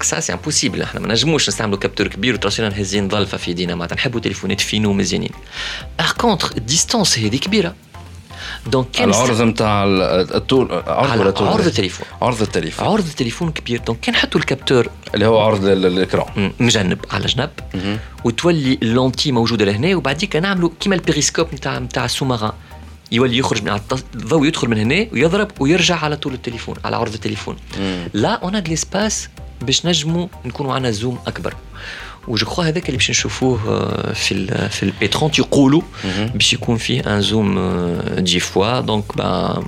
[0.02, 3.96] ça c'est impossible إحنا ما نجموش نستعملوا capteur كبير وتراسينا نهزين ظلفه في ايدينا معناتها
[3.96, 5.30] نحبوا تليفونات fins و مزيانين.
[5.98, 7.74] par contre ال distance هذه كبيرة.
[8.66, 12.06] donc كان العرض نتاع الطول عرض ولا طول؟ عرض التليفون.
[12.22, 12.86] عرض التليفون.
[12.86, 13.80] عرض التليفون كبير.
[13.80, 17.50] donc كان نحطوا ال capteur اللي هو عرض l'écran مجنب على جنب.
[18.24, 19.96] وتولي ال lentille موجودة لهنا.
[19.96, 22.52] وبعديك نعملوا كيما ال périscope نتاع نتاع ال sous-marin
[23.12, 23.80] يولي يخرج من
[24.14, 27.56] الضوء يدخل من هنا ويضرب ويرجع على طول التليفون على عرض التليفون.
[28.14, 29.28] là on a de l'espace
[29.60, 31.54] باش نجموا نكونوا عندنا zoom أكبر.
[32.28, 33.56] و je crois هذاك اللي باش نشوفوه
[34.12, 35.82] في ال في ال P30 يقولوا
[36.34, 37.58] باش يكون فيه un zoom
[38.18, 39.64] dix fois donc با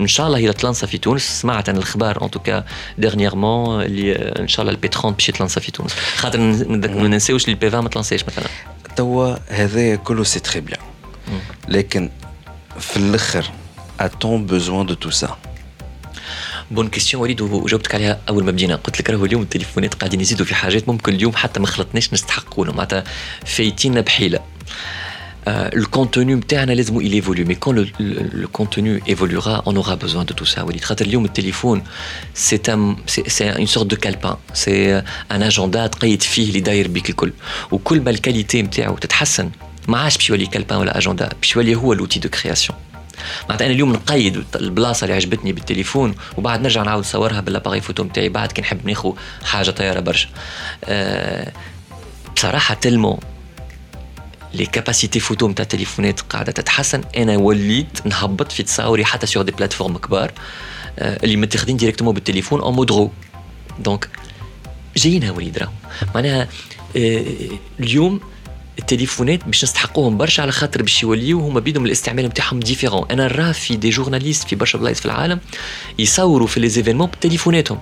[0.00, 1.40] ان شاء الله هي تلانسا في تونس.
[1.40, 2.64] سمعت عن الاخبار en tout cas
[2.98, 5.94] dernièrement اللي ان شاء الله ال P30 باش يتلانسا في تونس.
[6.16, 8.46] خاطر ما ننساوش اللي ال P20 ما تلانساش مثلا.
[8.96, 10.80] توا هذا كله c'est très bien
[11.68, 12.10] لكن
[12.79, 13.45] في الاخر
[13.99, 15.37] اتون بوزوان دو تو سا
[16.71, 20.45] بون كيستيون وليد وجاوبتك عليها اول ما بدينا قلت لك راهو اليوم التليفونات قاعدين يزيدوا
[20.45, 23.03] في حاجات ممكن اليوم حتى ما خلطناش نستحقوا لهم معناتها
[23.45, 24.39] فايتين بحيله
[25.75, 29.95] le contenu نتاعنا لازم il évolue mais quand le, le, le contenu évoluera on aura
[29.95, 31.83] besoin de tout ça وليد خاطر اليوم التليفون
[32.35, 37.09] c'est un c'est une sorte de calepin c'est un agenda تقيد فيه اللي داير بيك
[37.09, 37.33] الكل
[37.71, 39.49] وكل ما الكاليتي نتاعو تتحسن
[39.88, 42.78] ما عادش باش يولي calepin ولا اجندا باش يولي هو l'outil de création.
[43.48, 48.04] معناتها أنا اليوم نقيد البلاصة اللي عجبتني بالتليفون وبعد نرجع نعاود نصورها بال appareil photo
[48.04, 49.12] نتاعي بعد كي نحب ناخذ
[49.44, 50.28] حاجة طيارة برشا.
[50.84, 51.52] أه
[52.36, 53.20] بصراحة tellement
[54.54, 59.52] les capacités photo نتاع التليفونات قاعدة تتحسن أنا وليت نهبط في تصاوري حتى sur des
[59.52, 60.32] plateformes كبار
[60.98, 63.10] أه اللي متاخدين directement بالتليفون en mode
[63.78, 64.08] donc
[64.96, 65.72] جايين وليد راهو.
[66.14, 66.48] معناها
[66.96, 67.24] أه
[67.80, 68.20] اليوم
[68.78, 73.10] التليفونات باش نستحقوهم برشا على خاطر باش يوليو هما بيدهم الاستعمال نتاعهم différent.
[73.10, 75.40] أنا نراه في des journalistes في برشا بلايص في العالم
[75.98, 77.78] يصوروا في les événements بتليفوناتهم.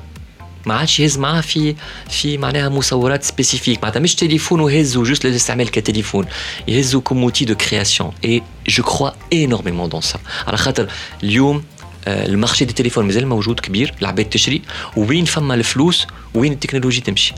[0.67, 1.75] ما عادش يهز معاه في
[2.11, 6.27] في معناها مصورات spécifiques معناتها مش تليفون وهزوا juste للاستعمال كتليفون.
[6.69, 10.89] يهزوا comme outil de création et je crois énormément dans ça على خاطر
[11.23, 11.65] اليوم
[12.09, 14.63] آه، ال marché des téléphones مازال موجود كبير العباد تشري.
[14.97, 17.35] وين فما الفلوس وين التكنولوجي تمشي.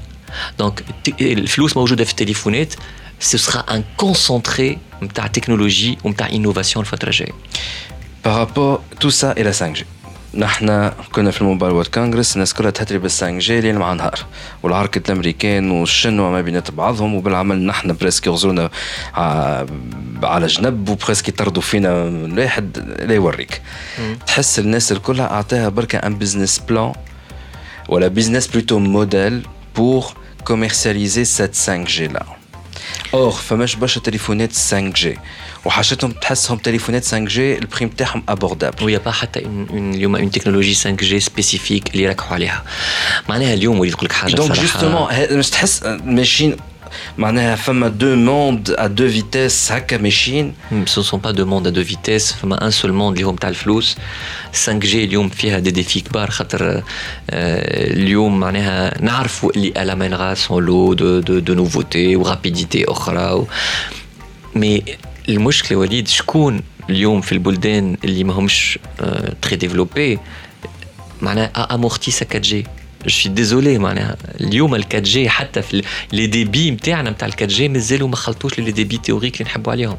[0.59, 0.85] donc
[1.21, 2.75] الفلوس موجودة في التليفونات.
[3.20, 7.34] ce sera un concentré de technologie ou de innovation الفترة الجاية.
[8.24, 9.86] Par rapport tout ça et la 5G.
[10.34, 14.20] نحن كنا في الموبايل وورد كونغرس الناس كلها تهتري بال 5 جي ليل مع نهار
[14.64, 18.70] والعركة الامريكان والشنوا ما بينات بعضهم وبالعمل نحن بريسك يغزونا
[20.24, 23.62] على جنب وبريسك يطردوا فينا الواحد لا يوريك
[24.28, 26.94] تحس الناس الكلها اعطاها بركة ان بزنس بلان
[27.90, 30.06] ولا بزنس بلوتو موديل بور
[30.44, 32.26] كوميرسياليزي سات 5 جي لا
[33.14, 35.18] اور فماش برشا تليفونات 5 جي
[35.66, 40.92] وحاجتهم تحسهم تليفونات 5 جي البريم تاعهم ابوردابل ويا با حتى اليوم اون تكنولوجي 5
[40.92, 42.64] جي سبيسيفيك اللي يركحوا عليها
[43.30, 46.58] معناها اليوم وليت نقول لك حاجه دونك جوستومون مش تحس ماشيين
[47.18, 50.54] معناها فما دو موند ا دو فيتيس هكا ماشيين
[50.86, 53.50] سو سون با دو موند ا دو فيتيس فما ان سول موند اللي هو تاع
[53.50, 53.98] الفلوس
[54.54, 56.84] 5 جي اليوم فيها دي ديفي كبار خاطر
[57.30, 63.46] اليوم معناها نعرفوا اللي الا مينغا سون لو دو دو, دو نوفوتي ورابيديتي اخرى
[64.56, 64.84] مي
[65.30, 68.80] المشكله وليد شكون اليوم في البلدان اللي ما همش
[69.42, 70.20] تري ديفلوبي
[71.22, 72.66] معناها امورتي سا 4 جي
[73.07, 77.69] جو سوي ديزولي معناها اليوم ال 4G حتى في les débits نتاعنا نتاع ال 4G
[77.69, 79.97] مازالوا ما خلطوش les débits théoriques اللي نحبوا عليهم.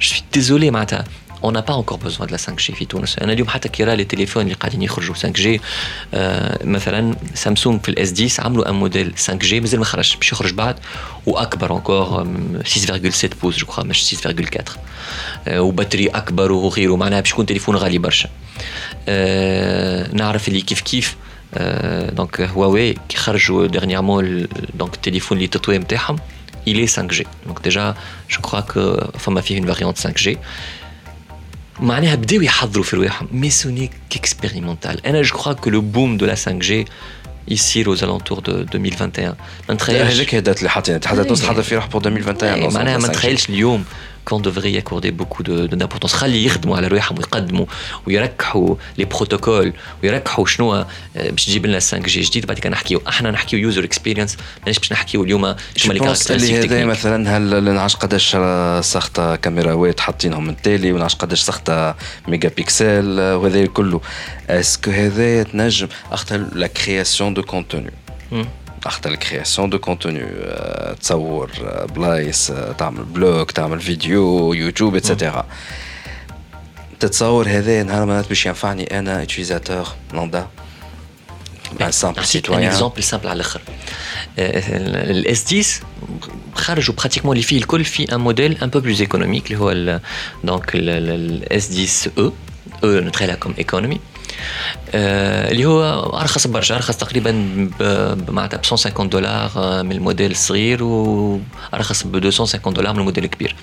[0.00, 1.04] je suis désolé معناتها.
[1.42, 3.18] On n'a pas encore besoin de la 5G في تونس.
[3.18, 5.60] أنا اليوم حتى كي les téléphones اللي قاعدين يخرجوا 5G
[6.14, 10.52] آه مثلا سامسونج في ال S10 عملوا un modèle 5G مازال ما خرجش باش يخرج
[10.52, 10.76] بعد.
[11.26, 12.24] وأكبر encore
[12.64, 14.62] 6.7 pouces je crois مش 6.4
[15.48, 16.96] آه و batterie أكبر وغيره.
[16.96, 18.28] معناها باش يكون تليفون غالي برشا.
[19.08, 21.16] آه نعرف اللي كيف كيف.
[22.09, 26.17] دونك هواوي كي خرجوا ديرنييرمون دونك التليفون اللي تطوي نتاعهم
[26.67, 27.23] il est 5G.
[27.47, 27.95] Donc déjà,
[28.27, 30.37] je crois que فما فيه une variante 5G.
[31.79, 36.25] معناها بداو يحضروا في رواحهم مي سوني كيكسبيريمونتال انا جو كخوا كو لو بوم دو
[36.25, 36.85] لا 5 جي
[37.47, 39.35] يصير aux alentours de 2021
[39.69, 43.07] ما نتخيلش هذيك هدات اللي حاطين حتى تونس تحضر في روح بور 2021 معناها ما
[43.07, 43.85] نتخيلش اليوم
[44.30, 47.66] كون دوفري ياكوردي بوكو دو دامبورتونس خلي يخدموا على رواحهم ويقدموا
[48.06, 50.84] ويركحوا les protocoles ويركحوا شنو
[51.16, 55.24] باش تجيب لنا 5G جديد بعد كده نحكيو إحنا نحكيو user experience ماناش باش نحكيو
[55.24, 58.36] اليوم شنو لي اللي هذا مثلا هل نعرفش قداش
[58.86, 61.94] سخطه كاميراوات حاطينهم من التالي ونعرفش قداش سخطه
[62.28, 64.00] ميجا بيكسل وهذا كله
[64.50, 67.90] اسكو هذا تنجم اختر لا كرياسيون دو كونتوني
[68.85, 70.25] اخطر الكرياسيون دو كونتوني
[71.01, 71.51] تصور
[71.95, 75.45] بلايص تعمل بلوك تعمل فيديو يوتيوب اتسيتيرا
[76.99, 80.47] تتصور هذا نهار ما باش ينفعني انا اتيزاتور لوندا
[81.81, 83.61] ان سامبل سيتويان اكزومبل سامبل على الاخر
[84.39, 85.87] الاس 10
[86.55, 89.99] خرجوا براتيكمون اللي فيه الكل في ان موديل ان بو بلوز ايكونوميك اللي هو
[90.43, 92.31] دونك الاس 10 او
[92.83, 93.99] او نتخيلها كوم ايكونومي
[94.94, 95.82] اللي هو
[96.20, 97.32] أرخص برشا أرخص تقريبا
[98.28, 99.50] معناتها ب 150 دولار
[99.82, 103.56] من الموديل الصغير وأرخص ب 250 دولار من الموديل الكبير.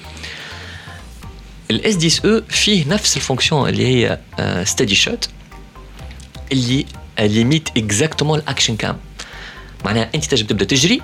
[1.72, 4.20] ال S10e فيه نفس ال fonctions اللي هي
[4.66, 5.30] steady shot
[6.52, 6.86] اللي
[7.20, 8.98] imite exactement ال action cam
[9.86, 11.02] معناها أنت تجب تبدأ تجري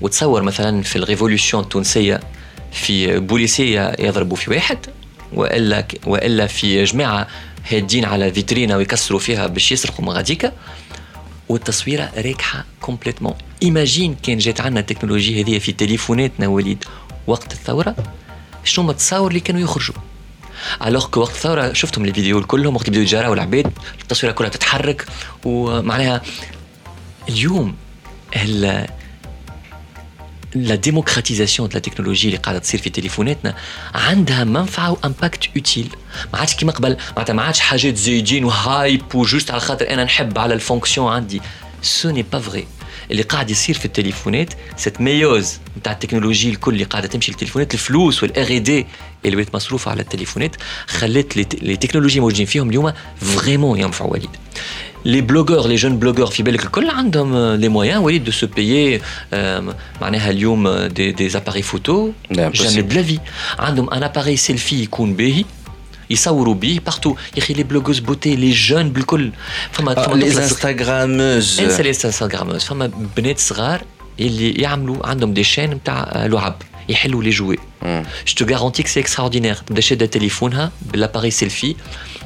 [0.00, 2.20] وتصور مثلا في ال révolution التونسية
[2.72, 4.78] في بوليسية يضربوا في واحد
[5.32, 7.26] وإلا وإلا في جماعة
[7.70, 10.52] هادين على فيترينا ويكسروا فيها باش يسرقوا مغاديكا.
[11.48, 13.34] والتصويره راكحه complètement.
[13.62, 16.84] imagine كان جات عندنا التكنولوجيا هذه في تليفوناتنا وليد
[17.26, 17.96] وقت الثورة
[18.64, 19.94] شنو ما اللي كانوا يخرجوا.
[20.86, 23.72] alors que وقت الثورة شفتهم الفيديو كلهم وقت بداوا يجراو العباد
[24.02, 25.06] التصويرة كلها تتحرك
[25.44, 26.22] ومعناها
[27.28, 27.74] اليوم
[30.54, 33.54] la démocratisation de la technologie اللي قاعدة تصير في تليفوناتنا
[33.94, 35.88] عندها منفعة و impact utile
[36.32, 39.90] ما عادش كيما قبل معناتها ما عادش حاجات زايدين و hype و juste على خاطر
[39.90, 41.40] أنا نحب على ال fonction عندي.
[41.82, 42.66] ce n'est pas vrai
[43.10, 48.22] اللي قاعد يصير في التليفونات c'est mieux نتاع التكنولوجي الكل اللي قاعدة تمشي للتليفونات الفلوس
[48.22, 48.86] وال R&D
[49.24, 54.30] اللي ولات مصروفة على التليفونات خلت لي تكنولوجي موجودين فيهم اليوم فريمون ينفعوا وليد.
[55.05, 59.01] لي بلوغور لي جون بلوغور في بالك الكل عندهم لي مويان وليد دو سو بايي
[60.01, 63.19] معناها اليوم دي دي زاباري فوتو جامي دو لا في
[63.59, 65.45] عندهم ان اباري سيلفي يكون باهي
[66.09, 69.31] يصوروا به بارتو يا اخي لي بلوغوز بوتي لي جون بالكل
[69.71, 73.81] فما فما لي انستغراموز انسى لي انستغراموز فما بنات صغار
[74.19, 78.03] اللي يعملوا عندهم دي شين نتاع لعب يحلوا لي جوي جو
[78.37, 81.75] تو غارونتي سي اكستراوردينير تبدا شاده تليفونها بالاباري سيلفي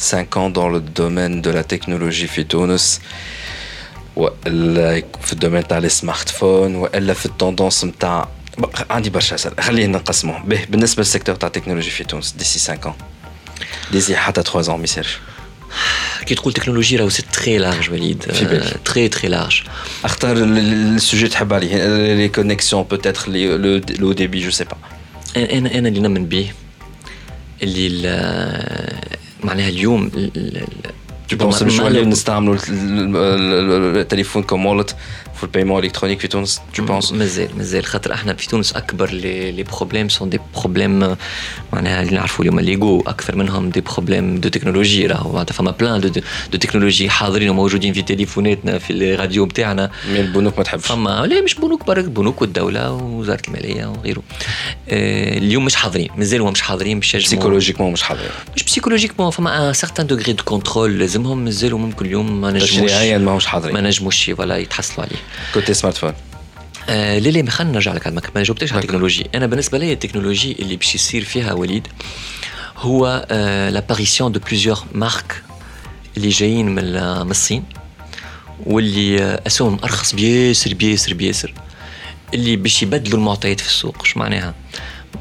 [0.00, 3.00] 5 ans dans le domaine de la technologie في تونس
[4.16, 8.28] والا في الدومين تاع السمارت فون والا في التوندونس نتاع
[8.90, 12.94] عندي برشا اسئله خلينا نقسمهم به بالنسبه للسيكتور تاع التكنولوجي في تونس ديسي 5 ans
[13.92, 15.18] ديزي حتى 3 ans ما يصيرش
[16.26, 18.18] كي تقول تكنولوجي راهو سي تري لارج وليد
[18.84, 19.62] تري تري لارج
[20.04, 23.30] اختار السوجي تحب عليه لي كونيكسيون بوتيتر
[23.98, 24.76] لو ديبي جو سي با
[25.36, 26.50] انا انا اللي نمن به
[27.62, 28.06] اللي
[29.43, 30.11] معناها اليوم
[31.31, 32.57] Tu penses نوليو نستعملوا
[34.01, 34.95] التليفون كمولت
[35.36, 39.62] في البايمون الكترونيك في تونس tu penses مازال مازال خاطر احنا في تونس اكبر لي
[39.62, 41.16] بروبليم سون دي بروبليم
[41.72, 46.00] معناها اللي نعرفوا اليوم ليغو اكثر منهم دي بروبليم دو تكنولوجي راهو معناتها فما بلان
[46.00, 46.08] دو,
[46.52, 51.40] دو تكنولوجي حاضرين وموجودين في تليفوناتنا في الراديو بتاعنا مي البنوك ما تحبش فما لا
[51.40, 54.22] مش بنوك برك بنوك والدوله ووزاره الماليه وغيره
[54.88, 59.72] آه اليوم مش حاضرين مازالوا مش حاضرين باش بسيكولوجيكمون مش حاضرين مش بسيكولوجيكمون فما ان
[59.72, 64.30] سارتان دوغري دو كونترول لازمهم مازالوا ممكن اليوم ما نجموش تشريعيا ماهوش حاضرين ما نجموش
[64.30, 65.16] فوالا يتحصلوا عليه
[65.53, 66.13] كنت smartphone
[66.89, 69.27] آه لا لا خلينا نرجع لك ما جاوبتش على التكنولوجي.
[69.35, 71.87] أنا بالنسبة لي التكنولوجي اللي باش يصير فيها وليد
[72.77, 75.43] هو آه l'apparition de plusieurs marques
[76.17, 76.93] اللي جايين من
[77.25, 77.63] من الصين
[78.65, 81.53] واللي أسوامهم أرخص بياسر بياسر بياسر
[82.33, 84.01] اللي باش يبدلوا المعطيات في السوق.
[84.01, 84.53] اش معناها؟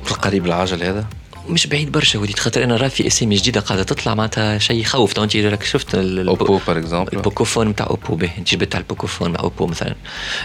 [0.05, 1.07] في القريب العاجل هذا؟
[1.51, 5.13] مش بعيد برشا وليد خاطر أنا راه في اسامي جديدة قاعدة تطلع معناتها شيء يخوف.
[5.13, 8.83] تو انت راك شفت Oppo par exemple ال Pocophone نتاع Oppo به انت جبت على
[8.83, 9.95] ال Pocophone مع Oppo مثلا.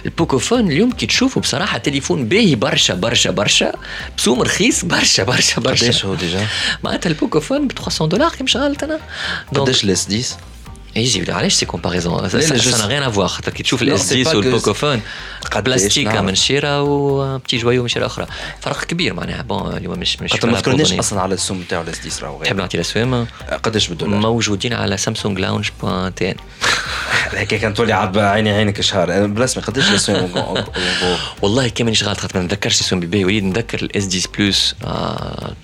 [0.06, 3.72] ال Pocophone اليوم كي تشوفه بصراحة تليفون باهي برشا برشا برشا
[4.18, 5.86] بسوم رخيص برشا برشا برشا.
[5.86, 6.48] قداش هو déjà؟
[6.84, 9.00] معناتها ال Pocophone ب 300 دولار كي مش غلط أنا؟
[9.56, 10.38] قداش ال S10
[10.96, 15.02] يجي علاش c'est comparaison ça rien خاطر كي تشوف ال S10 وال Pocophone
[15.56, 18.28] بلاستيكا من شيره و petit joyau من شيره أخرى
[18.62, 22.26] فرق كبير معناها bon اليوم مش مش ما فكرناش أصلا على السوم نتاعو ال S10
[22.28, 23.28] راهو تحب نعطي الاسوام
[23.64, 26.36] قداش بالدولار موجودين على Samsung Lounge point tn
[27.34, 30.32] هكا كان تولي عاد عيني عينك شهر برسمي قداش الاسوام
[31.42, 34.76] والله كان مانيش غلط خاطر ما نتذكرش الاسوام بالباهي وليد نتذكر ال S10 Plus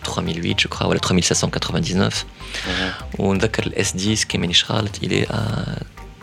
[0.05, 2.11] 3008 je crois ولا 3799
[3.19, 5.26] ونذكر ال S10 كان مانيش غلط الي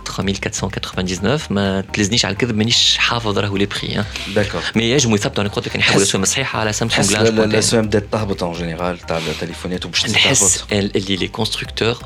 [0.05, 4.03] 3499 ما تلزنيش على الكذب مانيش حافظ راهو لي بري
[4.35, 8.05] داكور مي يجموا يثبتوا انا قلت لك نحب الاسهم الصحيحه على سامسونج لاش الاسهم بدات
[8.11, 11.97] تهبط اون جينيرال تاع التليفونات وباش نحس اللي لي كونستركتور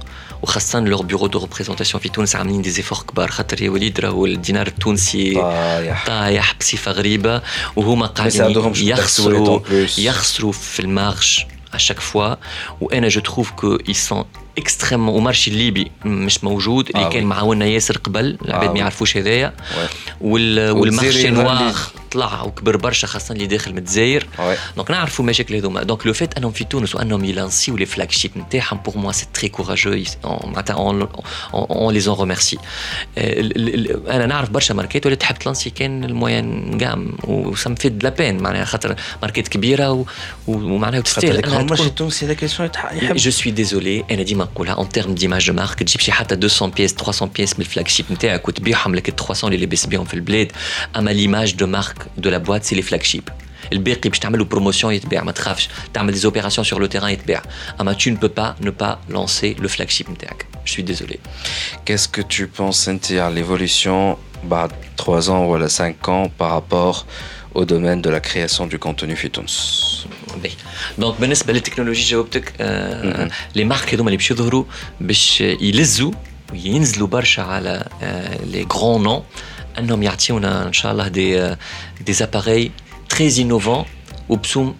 [0.41, 4.25] وخاصة لور بيرو دو ريبريزونتاسيون في تونس عاملين دي زيفور كبار خاطر يا وليد راهو
[4.25, 7.41] الدينار التونسي طايح طايح بصفة غريبة
[7.75, 9.59] وهما قاعدين يخسروا
[9.97, 11.39] يخسروا في المارج
[11.73, 12.37] à chaque fois
[12.81, 14.51] وانا جو تروف كو ils sont Ils.
[14.58, 19.16] اكستريمون ومارشي الليبي مش موجود اللي آه كان معاونا ياسر قبل العباد آه ما يعرفوش
[19.16, 19.52] هذايا.
[20.20, 21.74] والمارشي نوار
[22.10, 24.26] طلع وكبر برشا خاصة اللي داخل الجزائر.
[24.76, 28.30] دونك نعرفوا المشاكل هذوما دونك لو فيت انهم في تونس وانهم يلانسيو لي فلاج شيب
[28.36, 30.74] نتاعهم بور موا سي تري كوراجو معناتها
[31.54, 32.58] اون لي زون ريميرسي
[34.08, 38.42] أنا نعرف برشا ماركات ولا تحب تلانسي كان الموين جام وسام في لا بين.
[38.42, 40.04] معناها خاطر ماركات كبيرة
[40.46, 44.41] ومعناها تستاهل المارشي التونسي هذاك يحب؟ جو سوي ديزولي أنا ديما
[44.76, 48.28] en termes d'image de marque, tu as 200 pièces, 300 pièces, mais le flagship, tu
[48.28, 50.52] as 300 les BSB en fait le bled.
[51.00, 53.30] Mais l'image de marque de la boîte, c'est les flagships.
[53.70, 57.14] Le BRP, tu as une promotion, tu as des opérations sur le terrain,
[57.84, 60.08] mais tu ne peux pas ne pas lancer le flagship.
[60.64, 61.20] Je suis désolé.
[61.84, 67.06] Qu'est-ce que tu penses, à l'évolution bah, 3 ans ou voilà, 5 ans par rapport
[67.54, 69.46] au domaine de la création du contenu Fitons
[70.32, 70.56] تونس
[70.98, 74.64] donc بالنسبة للتكنولوجيا جاوبتك آه les marques هذوما اللي باش يظهروا
[75.00, 76.12] باش يلزوا
[76.52, 79.22] وينزلوا برشا على آه les grands noms
[79.78, 81.56] أنهم يعطيونا إن شاء الله des
[82.00, 82.70] des appareils
[83.08, 83.84] très innovants
[84.28, 84.76] وبسوم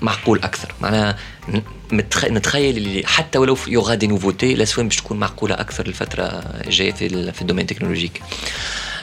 [0.00, 0.74] معقول أكثر.
[0.80, 1.16] معناها
[1.92, 6.22] نتخيل اللي حتى ولو il y aura des nouveautés الاسوام باش تكون معقولة أكثر الفترة
[6.66, 8.22] الجاية في في الدومين تكنولوجيك.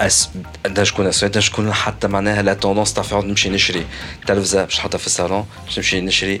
[0.00, 0.30] أس...
[0.64, 3.86] ده شكون أسود؟ ده شكون حتى معناها لا توندونس تاع نمشي نشري.
[4.26, 6.40] تلفزه باش نحطها في الصالون باش نمشي نشري.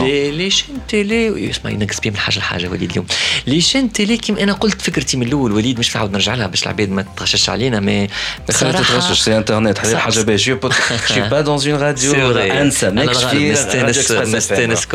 [0.03, 3.05] لي les chaînes télé اسمع ينقص بيا من حاجة لحاجه وليد اليوم.
[3.47, 6.63] les chaînes télé كيما أنا قلت فكرتي من الأول وليد مش نعاود نرجع لها باش
[6.63, 8.07] العباد ما تغشش علينا mais
[8.51, 9.21] خلينا تتغشش.
[9.21, 10.37] c'est internet هذه حاجة باهية.
[10.37, 10.59] je
[11.07, 14.87] sais pas dans une radio انسى ماكش في نستانس نستأنس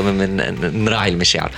[0.61, 1.51] نراعي المشاعر.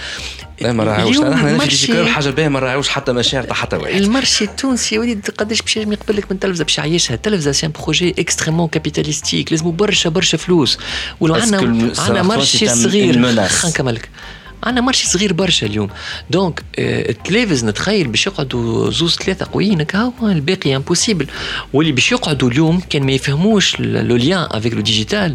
[0.61, 3.95] لا ما راعوش إحنا في digital حاجة باهيه ما راعوش حتى مشاعر تاع حتى واحد.
[3.95, 7.15] ال marché التونسي يا وليد قداش باش يجم يقبل لك من التلفزه باش يعيشها.
[7.15, 10.79] التلفزه c'est projet extrêmement capitalistique لازم برشا برشا فلوس.
[11.21, 13.13] ولو عندنا عندنا marché صغير.
[13.13, 14.09] خلينا نكملك.
[14.63, 15.89] عندنا marché صغير برشا اليوم.
[16.31, 21.27] donc التلفز نتخيل باش يقعدوا زوز ثلاثة قويين هكا الباقي impossible
[21.73, 25.35] واللي باش يقعدوا اليوم كان ما يفهموش le lien avec le digital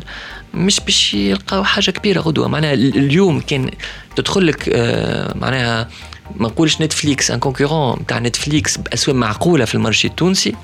[0.53, 2.47] مش باش يلقاو حاجة كبيرة غدوة.
[2.47, 3.71] معناها اليوم كان
[4.15, 5.89] تدخل لك آه معناها
[6.35, 10.55] ما نقولش Netflix un concurrent تاع Netflix بأسواق معقولة في ال marché التونسي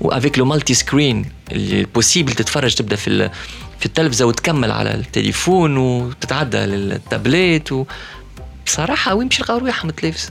[0.00, 3.30] و avec le multi-screen il est possible تتفرج تبدأ في
[3.78, 7.84] في التلفزة وتكمل على التليفون وتتعدى للتابليت و
[8.66, 10.30] بصراحة وين باش يلقاو رواحهم التلفز؟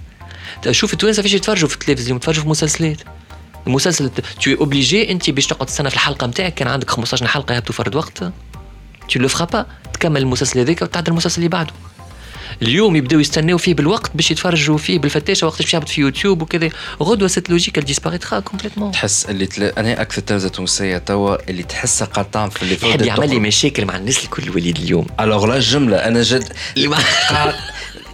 [0.71, 2.97] شوف التوانسة فيش يتفرجوا في التلفزيون اليوم يتفرجوا في مسلسلات.
[3.67, 4.09] المسلسل
[4.41, 7.95] t'es obligé انت باش تقعد تستنى في الحلقة نتاعك كان عندك 15 حلقة يهبطوا فرد
[7.95, 8.23] وقت
[9.09, 11.73] تو لو با تكمل المسلسل هذاك وتعدل المسلسل اللي بعده.
[12.61, 16.69] اليوم يبداو يستناو فيه بالوقت باش يتفرجوا فيه بالفتاشه وقت باش يهبط في يوتيوب وكذا.
[17.03, 19.63] غدوة cette logique disparaîtra complètement تحس اللي تل...
[19.63, 23.95] أنا أكثر تلفزه تونسيه توا اللي تحسها تعمل في اللي يحب يعمل لي مشاكل مع
[23.95, 25.07] الناس الكل وليد اليوم.
[25.19, 26.53] alors لا جملة أنا جد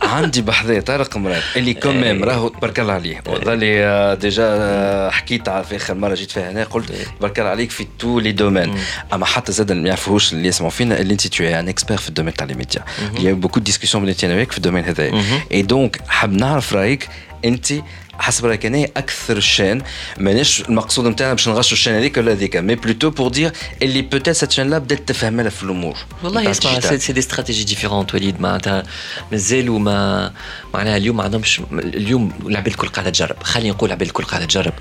[0.04, 3.24] عندي بحذايا طارق مراد اللي quand même راهو تبارك الله عليه.
[3.28, 8.20] وظلي déjà حكيت في آخر مرة جيت فيها هنا قلت تبارك الله عليك في tous
[8.20, 8.76] les domaines
[9.14, 12.13] أما حتى زاد ما يعرفوش اللي يسمعوا فينا اللي انت تو un expert في ال
[12.13, 12.84] domaine تاع les médias
[13.20, 15.24] y a beaucoup de discussions بيناتي أنا في ال domaine هذايا.
[15.52, 17.10] et donc حاب نعرف رأيك
[17.46, 17.74] انت
[18.20, 19.82] حسب رايك أنا أكثر chaîne
[20.18, 23.52] مانيش المقصود نتاعنا باش نغشوا ال chaîne هذيك ولا هذيك mais plutôt pour dire
[23.82, 25.98] اللي peut-être cette chaîne-là بدات تفهم لها في الأمور.
[26.24, 28.84] والله اسمع c'est des stratégies différentes وليد معناتها
[29.32, 30.32] مازالوا ما
[30.74, 33.44] معناها اليوم ما عندهمش اليوم العباد الكل قاعدة تجرب.
[33.44, 34.74] خلينا نقول العباد الكل قاعدة تجرب.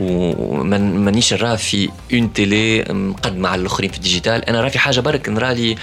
[0.00, 4.44] ومانيش نرى في une télé مقدمه على الآخرين في ال digital.
[4.44, 5.76] أنا راه في حاجة برك نرى لي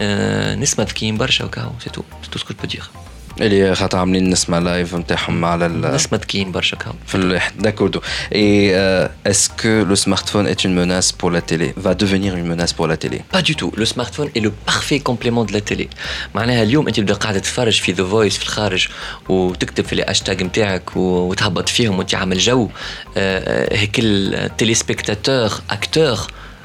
[0.00, 2.82] آه نسمة ذكيين برشا وكاو c'est tout c'est tout ce que je dire
[3.40, 8.00] اللي خاطر عاملين نسمع live نتاعهم على ال نسمة ذكيين برشا كاو في d'accord
[8.34, 8.76] et
[9.26, 11.72] est-ce que le smartphone est une menace pour la télé?
[11.76, 13.18] Va devenir une menace pour la télé.
[13.36, 13.72] Pas du tout.
[13.82, 15.88] Le smartphone est le parfait complément de la télé.
[16.34, 18.88] معناها اليوم أنت تبدا قاعدة تتفرج في The Voice في الخارج
[19.28, 22.68] وتكتب في الهاشتاج نتاعك وتهبط فيهم وتعمل جو.
[23.72, 26.18] هيك ال téléspectateur acteur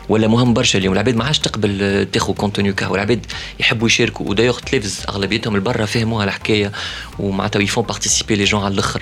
[0.10, 0.94] ولا مهم برشا اليوم.
[0.94, 2.96] العباد ما عادش تقبل تاخذ contenu كهو.
[2.96, 3.26] العباد
[3.60, 4.30] يحبوا يشاركوا.
[4.30, 6.72] ودايوغ تلفز أغلبيتهم البرا فهموها الحكاية
[7.20, 9.02] ومعناتها ils font participer les gens على الآخر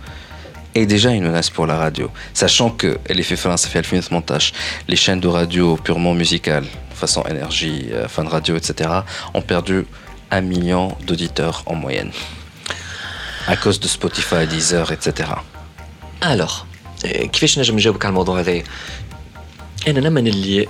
[0.74, 4.52] et déjà une menace pour la radio, sachant que l'effet France fait le montage,
[4.88, 8.90] les chaînes de radio purement musicales, façon énergie, euh, fan radio, etc.,
[9.34, 9.86] ont perdu
[10.30, 12.10] un million d'auditeurs en moyenne
[13.46, 15.30] à cause de Spotify, Deezer, etc.
[16.20, 16.66] Alors,
[17.32, 18.62] كيفاش نجم نجاوبك على الموضوع هذا؟
[19.88, 20.66] انا نمن اللي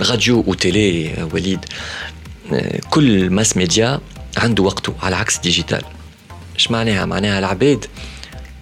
[0.00, 1.64] راديو وتيلي وليد
[2.90, 4.00] كل ماس ميديا
[4.36, 5.82] عنده وقته على عكس ديجيتال
[6.54, 7.86] ايش معناها معناها العباد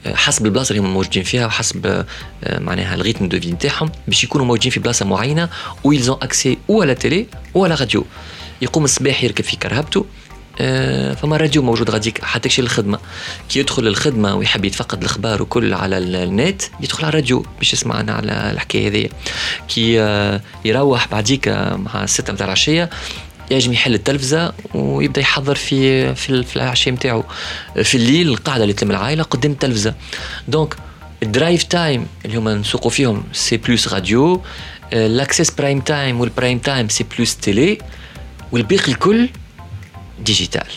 [0.06, 2.06] حسب البلاصة اللي هم موجودين فيها وحسب
[2.58, 5.50] معناها ال rythme de vie نتاعهم باش يكونوا موجودين في بلاصة معينة
[5.84, 7.26] و ils ont accès أو على télé
[7.56, 8.06] أو على راديو
[8.62, 10.06] يقوم الصباح يركب في كرهبته
[11.16, 13.00] فما راديو موجود غاديك حتى شي للخدمة.
[13.50, 18.52] كي يدخل للخدمة ويحب يتفقد الاخبار وكل على النت يدخل على الراديو باش يسمعنا على
[18.52, 19.10] الحكاية هذه
[19.68, 19.94] كي
[20.66, 22.90] يروح بعديك مع الستة متاع العشية
[23.52, 27.24] ينجم يحل التلفزة ويبدأ يحضر في في, العشاء نتاعو.
[27.84, 29.94] في الليل القعده اللي تلم العائلة قدام التلفزة.
[30.48, 30.76] donc
[31.24, 34.42] ال drive time اللي هما نسوقوا فيهم c'est plus radio
[35.90, 37.84] time ou le prime time c'est plus télé.
[38.52, 39.30] والباقي الكل
[40.20, 40.68] digital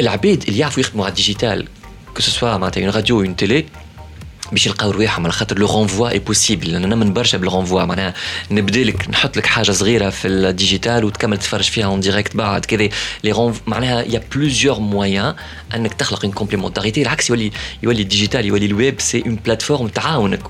[0.00, 1.68] العباد اللي يعرفوا يخدموا على ال digital
[2.14, 3.66] que ce soit معناتها une radio une télé
[4.52, 8.14] باش يلقاو رواحهم على خاطر le renvoi est possible أنا من برشا بال renvoi معناها
[8.50, 12.64] نبدا لك نحط لك حاجة صغيرة في ال digital وتكمل تتفرج فيها en direct بعد
[12.64, 12.88] كذا.
[13.24, 15.34] les renvois معناها y a plusieurs moyens
[15.74, 17.50] أنك تخلق une complémentarité العكس يولي
[17.82, 20.42] يولي ال digital يولي ال web c'est une plateforme تعاونك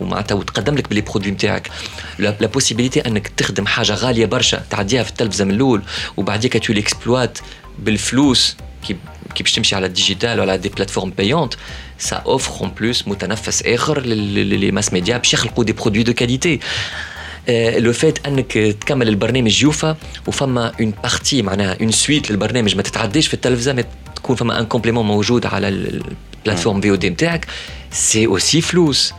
[0.00, 1.70] ومعناتها وتقدم لك ب les produits نتاعك.
[2.18, 4.62] la possibilité أنك تخدم حاجة غالية برشا.
[4.70, 5.82] تعديها في التلفزة من الأول
[6.16, 7.38] وبعديك tu l'exploites
[7.78, 8.56] بالفلوس.
[8.87, 8.95] كي
[9.35, 11.53] كي باش تمشي على الديجيتال ولا دي بلاتفورم بايونت
[11.99, 16.59] سا اوفر اون بلوس متنفس اخر لي ماس ميديا باش يخلقوا دي برودوي دو كاليتي
[17.77, 19.97] لو فات انك تكمل البرنامج يوفا
[20.27, 23.83] وفما اون بارتي معناها اون سويت للبرنامج ما تتعداش في التلفزه ما
[24.15, 27.47] تكون فما ان كومبليمون موجود على البلاتفورم في او دي نتاعك
[27.91, 29.13] سي اوسي فلوس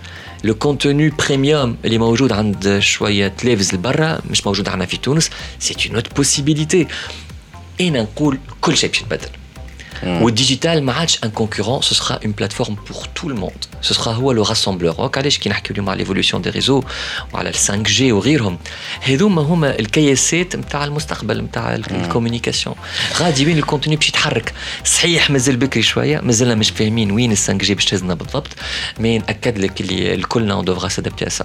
[0.44, 5.74] لو كونتوني بريميوم اللي موجود عند شويه تلفز لبرا مش موجود عندنا في تونس سي
[5.86, 6.86] اون اوت بوسيبيليتي
[7.80, 9.28] انا نقول كل شيء باش يتبدل
[10.06, 14.32] والديجيتال ما عادش ان كونكورون سو سera اون بلاتفورم بور تو الموند سو سera هو
[14.32, 16.82] لو راسمبلور هوك علاش كي نحكيو اليوم على ليفولوسيون دي ريزو
[17.32, 18.58] وعلى ال 5 جي وغيرهم
[19.02, 22.76] هذوما هما الكياسات نتاع المستقبل نتاع الكوميونيكاسيون
[23.18, 24.52] غادي وين الكونتوني باش يتحرك
[24.84, 28.48] صحيح مازال بكري شويه مازلنا مش فاهمين وين ال 5 جي باش تهزنا بالضبط
[29.00, 31.44] مي ناكد لك اللي الكلنا اون دوفرا سادابتي سا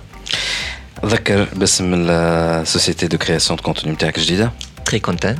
[1.06, 4.52] ذكر باسم السوسيتي دو كرياسيون دو كونتوني نتاعك الجديده
[4.88, 5.40] تري كونتنت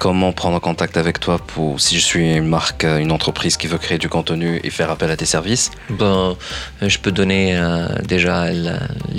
[0.00, 3.78] Comment prendre contact avec toi pour si je suis une marque, une entreprise qui veut
[3.78, 6.36] créer du contenu et faire appel à tes services Bon,
[6.82, 8.50] je peux donner euh, déjà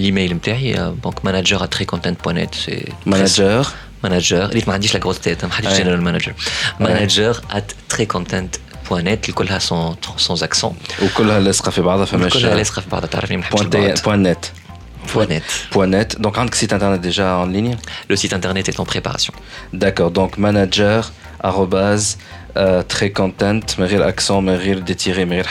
[0.01, 2.51] l'email euh, donc manager à trécontent.net.
[2.53, 3.73] C'est manager.
[4.03, 4.51] Manager.
[4.53, 6.35] Il m'a dit la grosse tête, hein, general manager.
[6.79, 8.59] Manager at trécontent.net
[9.29, 10.73] الكلها sans sans accent
[11.03, 14.58] وكلها لاصقه في بعضها فماش كلها لاصقه في بعضها تعرفني ما نحبش point net
[15.06, 15.42] Point net.
[15.70, 16.20] Point net.
[16.20, 17.76] Donc, un site internet déjà en ligne?
[18.08, 19.32] Le site internet est en préparation.
[19.72, 20.10] D'accord.
[20.10, 22.18] Donc, manager, arrobase,
[22.57, 25.45] euh, très content, Meryl accent, Meryl détiré, Meryl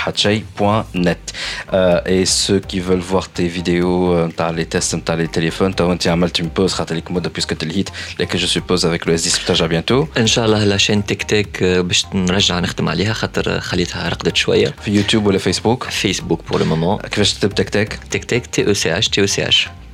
[0.95, 1.33] net.
[1.73, 5.75] Euh, et ceux qui veulent voir tes vidéos, euh, t'as les tests, t'as les téléphones,
[5.75, 8.47] t'as un mal tu me poses, ratalik mode puisque t'es le hit, les que je
[8.47, 10.09] suppose avec le S10 à bientôt.
[10.17, 14.75] Inch'Allah la chaîne TikTok باش نرجع نخدم عليها خاطر خليتها رقدت شويه.
[14.85, 17.07] في يوتيوب ولا فيسبوك؟ فيسبوك pour le moment.
[17.09, 19.69] كيفاش تكتب تك تك؟ تك تك تي او سي اش تي او سي اش.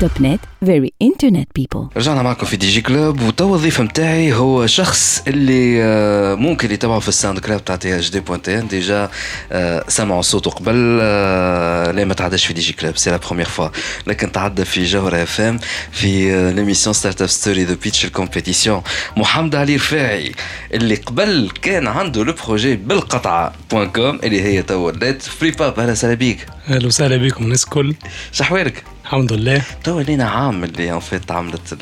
[0.00, 6.34] Topnet very internet people رجعنا معكم في DigiClub وتوا الضيف نتاعي هو شخص اللي آه،
[6.34, 9.10] ممكن يتابعه في ال SoundCloud تاع THD point tn déjà
[9.52, 13.68] آه، سمعوا صوته قبل آه، لا ما تعداش في DigiClub c'est la première fois
[14.06, 15.58] لكن تعدى في جوهر FM
[15.92, 18.82] في l'émission Startup Story de pitch ال compétition
[19.16, 20.32] محمد علي رفاعي
[20.74, 25.80] اللي قبل كان عنده le projet بالقطعة point com اللي هي توا ولات فري باب
[25.80, 26.46] أهلا وسهلا بيك.
[26.68, 27.94] أهلا وسهلا بكم الناس الكل.
[28.32, 29.62] شحوالك الحمد لله.
[29.84, 31.78] توا لينا عام اللي en fait عملت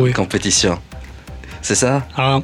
[0.00, 0.78] ال compétition c'est
[1.62, 2.42] ça آه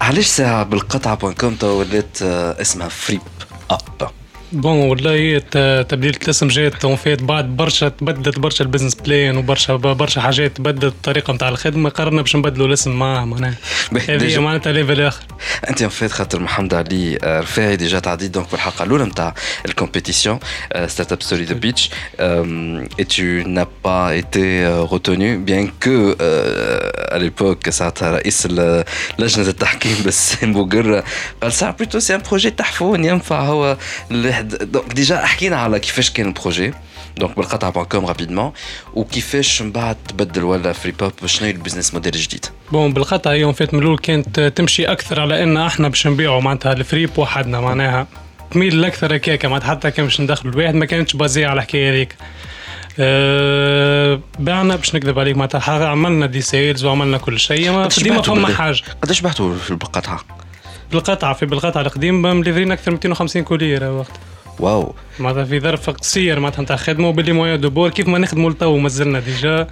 [0.00, 3.20] علاش ساعة بالقطعة point com توا ولات اسمها فريب
[3.70, 4.10] ah
[4.52, 5.38] bon والله
[5.82, 10.56] تبديل الاسم جات en fait بعد برشا تبدلت برشا ال business plan وبرشا برشا حاجات
[10.56, 13.54] تبدلت الطريقة نتاع الخدمه قررنا باش نبدلوا الاسم معاه معناها
[14.08, 15.24] هذه معناتها level اخر
[15.68, 19.34] انت en fait خاطر محمد علي رفاعي déjà تعديت donc بالحلقة الاولى نتاع
[19.66, 20.38] ال
[20.86, 26.14] compétition Startup Story The Pitch et tu n'as pas été retenu bien que
[27.10, 31.04] à l'époque ساعتها رئيس لجنه التحكيم بسام بوقرة
[31.42, 33.76] قال ساعه plutôt c'est un projet تحفون ينفع هو
[34.40, 36.74] donc déjà حكينا على كيفاش كان ال projet
[37.16, 38.52] donc بالقطعه point com rapidement
[38.94, 43.52] وكيفاش من بعد تبدل ولا Fripub شنو هي ال business model الجديد؟ bon بالقطعه هي
[43.52, 48.06] فات من الأول كانت تمشي أكثر على ان إحنا باش نبيعوا معناتها الفريب بوحدنا معناها
[48.50, 52.16] تميل أكثر هكاك معناتها حتى كان باش ندخلوا الواحد ما كانتش basée على الحكاية هذيك
[52.98, 58.54] أه بعنا باش نكذب عليك معناتها عملنا des sales وعملنا كل شيء ما ديما فما
[58.54, 60.20] حاجة قداش بعتوا بالقطعه؟
[60.92, 64.10] بالقطعه في بالقطعه القديم مليفرين أكثر من 250 colis راه وقت.
[64.58, 64.94] واو.
[65.18, 68.50] معناتها في ظرف قصير معناتها نتاع خدمة وبال les moyens du bord كيف ما نخدموا
[68.50, 69.66] لتو مازلنا déjà.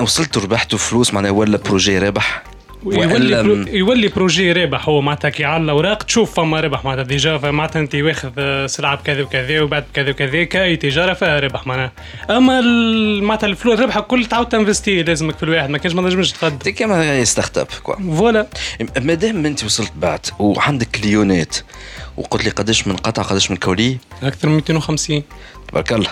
[0.00, 2.42] وصلتوا ربحتوا فلوس معناها ولا projet رابح
[2.86, 7.38] يولي pro يولي projet رابح هو معناتها كي على الأوراق تشوف فما ربح معناتها déjà
[7.38, 11.92] معناتها أنت واخذ سلعه بكذا وكذا وبعد بكذا وكذا كاي تجارة فيها ربح معناها.
[12.30, 12.60] أما
[13.20, 17.24] معناتها الفلوس الربح الكل تعاود تنفستي لازمك في الواحد ما كانش ما نجمش تقدم كما
[17.24, 17.94] startup quoi.
[18.16, 18.46] voilà.
[19.00, 21.56] مادام أنت وصلت بعد وعندك كليونات
[22.16, 25.22] وقلت لي قداش من قطعة قداش من colis؟ أكثر من 250
[25.68, 26.10] تبارك الله.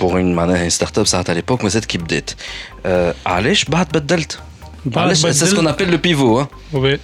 [0.00, 2.30] pour معناها startup ساعتها l'époque مازالت كي بدات
[2.86, 4.38] آه علاش بعد بدلت؟
[4.96, 6.98] علاش؟ c'est ce qu'on appelle le pivot oui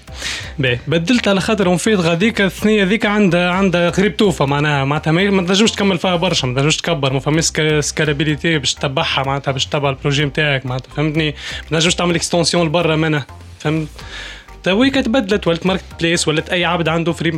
[0.88, 5.42] بدلت على خاطر en fait غاديك الثنيه ذيك عندها عندها قريب توفى معناها معناتها ما
[5.42, 7.44] تنجمش تكمل فيها برشا ما تنجمش تكبر ما فماش
[7.80, 12.66] scalabilité باش تتبعها معناتها باش تتبع ال projet نتاعك معناتها فهمتني؟ ما تنجمش تعمل extension
[12.66, 13.26] لبرا منها
[13.60, 13.88] فهمت؟
[14.66, 17.32] تويك تبدلت ولت marketplace ولت أي عبد عنده فريب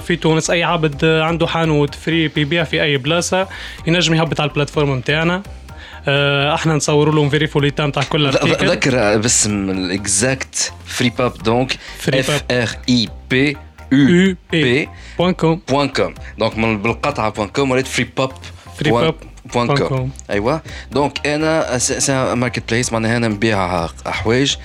[0.00, 3.48] في تونس أي عبد عنده حانوت فريب بيبيع في أي بلاصة
[3.86, 5.61] ينجم يهبط على ال plateforme نتاعنا آه،
[6.08, 11.76] إحنا نصوروا لهم فيريفو l'état نتاع كل article ذكر باسم ال exact Fripub donc
[12.08, 13.56] F R I P
[13.92, 18.32] U B point com point com donc بالقطعه point com ولات Fripub
[18.78, 19.14] Fripub
[19.44, 20.58] point com ايوا
[20.92, 24.56] donc أنا c'est marketplace معناها أنا نبيع حوايج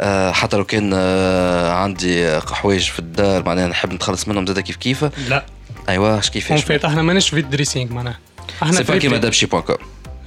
[0.00, 4.76] آه، حتى لو كان آه، عندي حوايج في الدار معناها نحب نتخلص منهم زاد كيف
[4.76, 5.46] كيف؟ لا.
[5.88, 8.18] ايوا اش كيفاش fait إحنا ماناش في dressing معناها.
[8.62, 9.76] إحنا c'est pas كيما Dabchy point com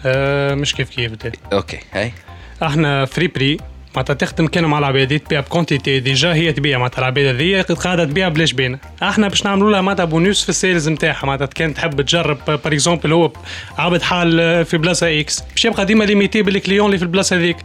[0.05, 1.31] آه مش كيف كيف دي.
[1.53, 2.11] okay هاي.
[2.63, 3.57] إحنا friperie
[3.95, 8.05] معناتها تخدم كان مع العباد تبيع ب quantité déjà هي تبيع معناتها العباد هذيا قاعدة
[8.05, 8.79] تبيع بلاش بينا.
[9.03, 12.59] إحنا باش نعملوا لها معناتها بونوس في ال sales نتاعها معناتها كان تحب تجرب par
[12.65, 13.31] exemple هو
[13.77, 17.57] عبد حال في بلاصة X باش يبقى ديما limité بال client اللي في البلاصة هذيك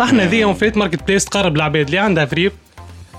[0.00, 2.50] إحنا ذي en fait marketplace تقرب العباد اللي عندها فريب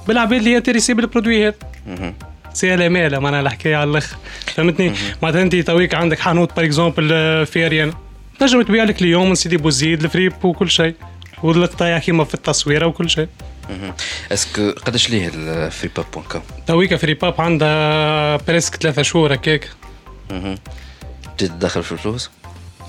[0.08, 2.14] بالعباد اللي intéressés بال produit هذا.
[2.54, 4.16] سي ال مالا معناها الحكاية على الأخر.
[4.46, 7.08] فهمتني؟ معناتها انت تويك عندك حانوت par exemple
[7.46, 7.94] في اريانا
[8.42, 10.96] تنجم تبيع لك اليوم سيدي بوزيد الفريب وكل شيء.
[11.44, 13.28] والقطايع كيما في التصويره وكل شيء.
[14.32, 19.70] est-ce que قداش ليه ال Fripub point com تويكا Fripub عندها presque ثلاثة شهور هكاك.
[20.30, 22.32] بديت تدخل في الفلوس؟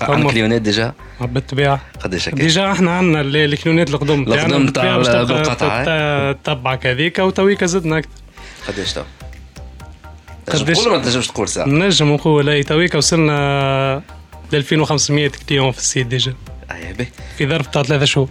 [0.01, 6.87] عندك كليونات déjà؟ بالطبيعة قداش هكاك؟ déjà إحنا عندنا الكليونات القدم القدم تاع بالقطعة تبعك
[6.87, 8.09] هذيك وتويكا زدنا أكثر.
[8.67, 9.01] قداش تو؟
[10.47, 14.01] قداش؟ تقول ما تنجمش تقول ساعة؟ نجم نقول إي تويكا وصلنا
[14.53, 16.33] ل 2500 clients في ال site déjà.
[16.71, 18.29] اي في ظرف تاع ثلاثة شهور.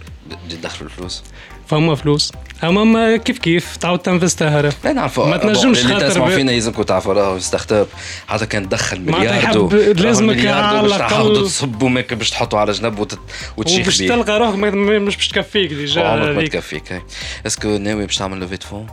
[0.49, 1.23] تدخلوا الفلوس؟
[1.67, 2.31] فما فلوس.
[2.63, 7.39] أما كيف كيف؟ تعاود تنفستها لا نعرفوا ما تنجمش خاطر تسمعوا فينا يلزمكم تعرفوا راهو
[7.39, 7.87] startup
[8.27, 11.43] حتى كان تدخل مليار لازمك على الأقل.
[11.43, 13.19] تصبوا ماك باش تحطوا على جنب وتت...
[13.57, 17.03] وتشيخ باش تلقى روحك مش باش تكفيك déjà عمرك ما تكفيك
[17.45, 18.87] est-ce que ناوي باش تعمل levée fonds؟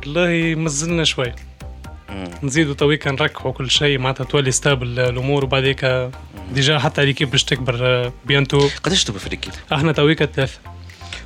[0.00, 1.32] والله مازلنا شوي.
[2.42, 6.10] نزيدوا تويك نركحوا كل شيء معناتها تولي stable الأمور وبعديك
[6.52, 10.58] déjà حتى l'équipe باش تكبر bientôt قداش تبقى في l'équipe؟ إحنا تويك ثلاثة.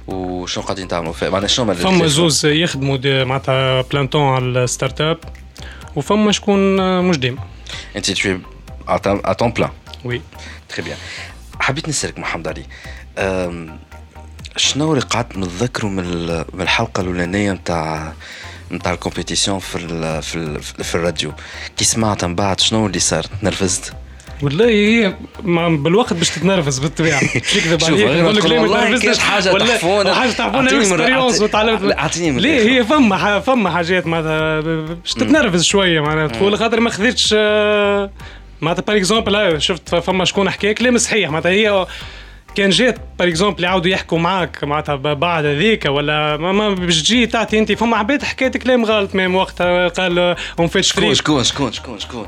[0.07, 5.19] وشنو قاعدين تعملوا؟ معناها شنو فما زوز يخدموا معناتها plein temps على ال startup
[5.97, 7.39] وفما شكون مش ديما.
[7.97, 8.41] أنت tu es
[8.89, 9.71] à temps plein
[10.05, 10.21] oui
[10.69, 10.97] très bien
[11.61, 12.65] حبيت نسألك محمد علي
[14.57, 18.13] شنو اللي قعدت نتذكروا من الحلقة الأولانية نتاع
[18.73, 21.33] نتاع ال compétition في ال في ال في الراديو.
[21.77, 23.93] كي سمعت من بعد شنو اللي صار؟ تنرفزت؟
[24.43, 25.15] والله هي
[25.69, 27.21] بالوقت باش تتنرفز بالطبيعة.
[27.23, 30.15] مش نكذب عليك نقول لك ليه ما تنرفزش؟ حاجة تحفونا.
[30.15, 36.37] حاجة تحفونا expérience وتعلمت أعطيني ليه؟ هي فما فما حاجات معناتها باش تتنرفز شوية معناتها.
[36.37, 37.33] تقول خاطر ما خذيتش
[38.61, 41.87] معناتها باغ اكزومبل شفت فما شكون حكاك كلام صحيح؟ معناتها هي
[42.55, 47.59] كان جات باغ اكزومبل يعاودوا يحكوا معاك معناتها بعد هذيك ولا ما باش تجي تعطي
[47.59, 47.73] أنت.
[47.73, 52.27] فما عباد حكيت كلام غلط ميم وقتها قال اون فيت شكون شكون شكون شكون شكون؟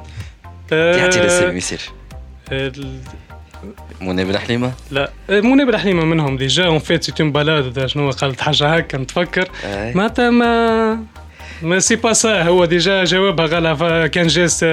[0.72, 1.80] يعطي لسه يصير
[4.00, 6.66] منى بن حليمه؟ لا منى بن حليمه منهم ديجا.
[6.66, 9.48] اون فيت سيت اون بالاد شنو قالت حاجة هكا نتفكر.
[9.64, 11.00] معناتها ما
[11.62, 14.64] mais c'est pas ça هو déjà جاوبها قالها كان جاس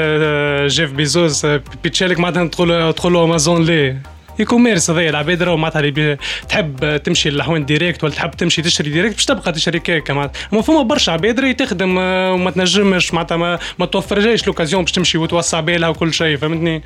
[0.76, 1.46] Jeff Bezos
[1.84, 4.13] بيتشالك معناتها تقول تقول له امازون ليه.
[4.40, 6.18] e-commerce هذايا العباد راهو معناتها اللي
[6.50, 10.40] تحب تمشي للحوانت direct ولا تحب تمشي تشري direct باش تبقى تشري كيك معناتها.
[10.54, 14.92] أما فما برشا عباد راهي تخدم آه، وما تنجمش معناتها ما, ما توفرلهاش l'occasion باش
[14.92, 16.84] تمشي وتوسع بالها وكل شيء فهمتني؟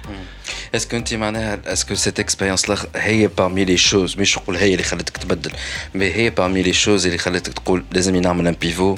[0.76, 4.72] est-ce que انت معناها est-ce que cette expérience هي parmi les choses مش نقول هي
[4.72, 5.52] اللي خلتك تبدل
[5.95, 8.97] mais هي parmi les choses اللي خلتك تقول لازم نعمل un pivot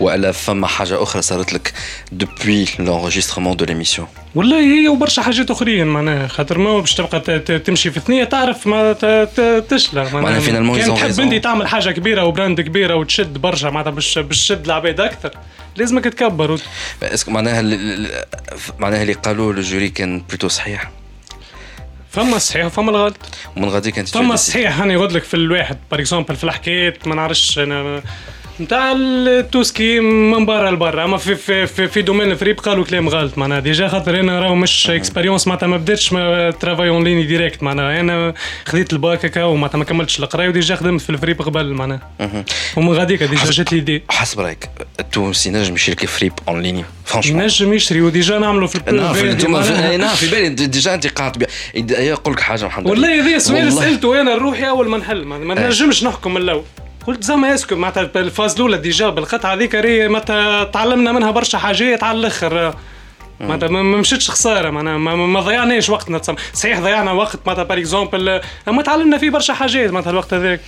[0.00, 1.72] والا فما حاجة أخرى صارت لك
[2.12, 7.90] depuis l'enregistrement de l'émission والله هي وبرشا حاجات أخرين معناها خاطر ما باش تبقى تمشي
[7.90, 8.92] في ثنية تعرف ما
[9.68, 13.90] تشلى معناها finalement كان تحب أنت تعمل حاجة كبيرة و brand كبيرة وتشد برشا معناتها
[13.90, 15.30] باش باش تشد العباد أكثر
[15.76, 16.60] لازمك تكبر.
[17.28, 17.62] معناها
[18.78, 20.90] معناها اللي قالوه ال jury كان plutôt صحيح؟
[22.10, 23.16] فما الصحيح وفما الغلط.
[23.56, 27.14] ومن غاديك انت فما الصحيح أنا يقول لك في الواحد par exemple في الحكايات ما
[27.14, 28.02] نعرفش أنا
[28.60, 31.04] نتاع ال tout ce qui من برا لبرا.
[31.04, 33.60] أما في في في, في domaine الفريب قالوا كلام غلط معناها.
[33.60, 36.08] déjà خاطر أنا راهو مش expérience معناتها ما بديتش
[36.60, 38.00] travail en ligne direct معناها.
[38.00, 38.34] أنا
[38.66, 42.00] خذيت الباك هكا ومعناتها ما كملتش القراية و déjà خدمت في الفريب قبل معناها.
[42.76, 44.68] ومن غاديك déjà جات l'idée حسب رأيك
[45.00, 49.96] التونسي نجم يشري فريب en ligne franchement نجم يشري و déjà نعملوا في نعم في
[49.96, 50.48] نعم في بالي.
[50.48, 52.86] déjà أنت قاعد يقول لك حاجة محمد.
[52.86, 55.24] والله هذا سؤال سألته أنا لروحي أول ما نحل.
[55.24, 56.64] ما نجمش نحكم من الأول.
[57.08, 61.58] قلت زعما est-ce que معناتها ال phase الاولى déjà بالقطعه هذيك معناتها تعلمنا منها برشا
[61.58, 62.74] حاجات على الأخر.
[63.40, 66.20] معناتها ما مشيتش خسارة معناها ما, ما ضيعناش وقتنا
[66.52, 70.60] صحيح ضيعنا وقت معناتها par exemple أما تعلمنا فيه برشا حاجات معناتها الوقت هذاك.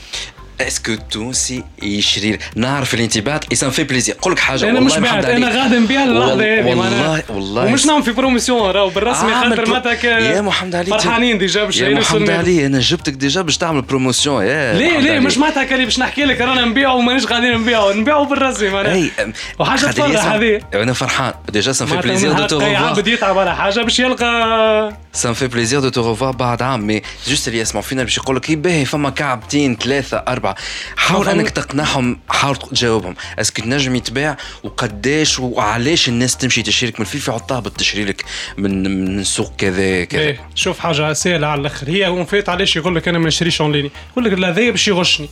[0.67, 4.97] est-ce que التونسي يشري نعرف الانتباه ça nous fait plaisir نقول لك حاجة أنا مش
[4.97, 9.49] بعت أنا غادي نبيع اللحظه هذه والله والله ومش نعمل في promotion راهو بالرسمي آه
[9.49, 13.59] خاطر متك يا محمد علي فرحانين déjà باش يا محمد علي أنا جبتك déjà باش
[13.59, 17.59] تعمل promotion يا ليه ليه؟ مش معناتها كان باش نحكي لك رانا نبيعوا ومانيش قاعدين
[17.59, 19.11] نبيعوا نبيعوا بالرسمي معناها.
[19.59, 20.61] وحاجة تفرح هذه.
[20.75, 21.35] أنا فرحان.
[21.49, 25.33] déjà ça nous fait plaisir de te عبد يتعب على حاجة باش يلقى ça nous
[25.33, 28.53] fait plaisir de te revoir بعد عام mais juste اللي يسمعوا فينا باش يقول لك
[28.53, 30.55] باهي فما كعبتين ثلاثة اربعه
[30.97, 37.07] حاول انك تقنعهم حاول تجاوبهم est-ce que تنجم يتباع وقداش وعلاش الناس تمشي تشريك من
[37.07, 38.25] الفيفا عطاه تشري لك
[38.59, 42.77] من من سوق كذا كذا إيه شوف حاجة سهله على الآخر هي en fait علاش
[42.77, 45.29] يقول لك أنا ما نشريش en ligne يقول لك هذايا باش يغشني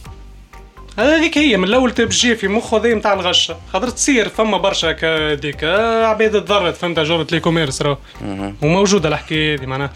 [0.99, 3.57] هذيك هي من الأول تبجي في مخه هذا نتاع الغشة.
[3.73, 5.65] خاطر تصير فما برشا كديك
[6.05, 7.99] عباد تضرت فهمت جورة l'e-commerce راه
[8.63, 9.93] وموجودة الحكاية هذه معناها.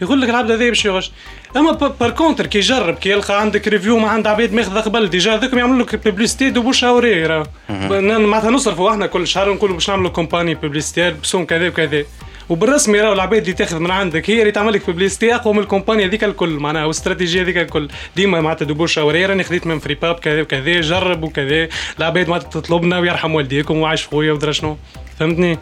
[0.00, 1.10] يقول لك العبد هذا باش يغش.
[1.56, 5.34] أما par contre كي يجرب كي يلقى عندك review ما عند عباد ماخذه قبل déjà
[5.34, 9.74] هذوكم يعملوا لك publicité de bouche à oreille راه معناتها نصرفوا إحنا كل شهر نقولوا
[9.74, 12.04] باش نعملوا campagne publicitaire ب somme كذا وكذا.
[12.48, 15.65] وبالرسمي راهو العباد اللي تاخذ من عندك هي اللي تعمل لك publicité أقوى من ال
[15.65, 17.88] campagne هذيك الكل معناها والاستراتيجيه هذيك الكل.
[18.16, 21.68] ديما معناتها de bouche à oreille راني خديت من Fripup كذا وكذا جرب وكذا.
[21.98, 24.76] العباد معناتها تطلبنا ويرحم والديكم وعايش خويا ودرا شنو.
[25.18, 25.58] فهمتني؟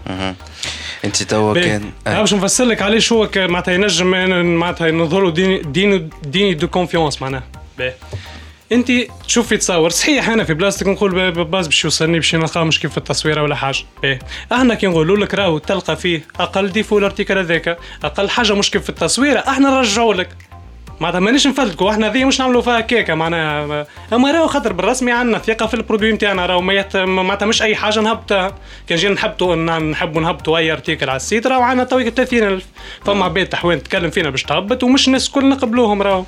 [1.04, 2.20] أنت توا كان آه.
[2.20, 4.06] باش نفسر لك علاش هو معناتها ينجم
[4.58, 7.42] معناتها نظهروا digne digne digne de confiance معناها.
[8.72, 8.92] انت
[9.26, 12.90] تشوف في تصور صحيح أنا في بلاصتك نقول باز باش يوصلني باش نلقاه مش كيف
[12.90, 13.78] في التصويره ولا حاجة.
[14.02, 14.18] باهي
[14.52, 18.70] إحنا كي نقولوا لك راهو تلقى فيه أقل défaut ال article هذاك أقل حاجة مش
[18.70, 20.28] كيف في التصويره إحنا نرجعوا لك.
[21.00, 25.38] معناتها مانيش نفلتكوا إحنا ذي مش نعملوا فيها كيكة معناها أما راهو خاطر بالرسمي عندنا
[25.38, 28.54] ثقة في ال produit نتاعنا راهو معناتها مش أي حاجة نهبطها.
[28.88, 32.64] كان جينا نحبطوا نحبوا نهبطوا أي article على ال site راهو عندنا تويك 30000
[33.04, 36.24] فما عباد تحوين تتكلم فينا باش تهبط ومش الناس الكل نقبلوهم راهو.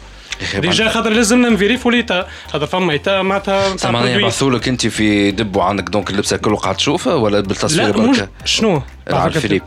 [0.58, 5.56] déjà خاطر لازمنا نفيريفو l'état خاطر فما état معناتها معناها يبعثوا لك أنت في dépôt
[5.56, 8.82] وعندك donc اللبسة كله قاعد تشوفها ولا بالتصوير بركه؟ شنو؟
[9.30, 9.62] فيليب.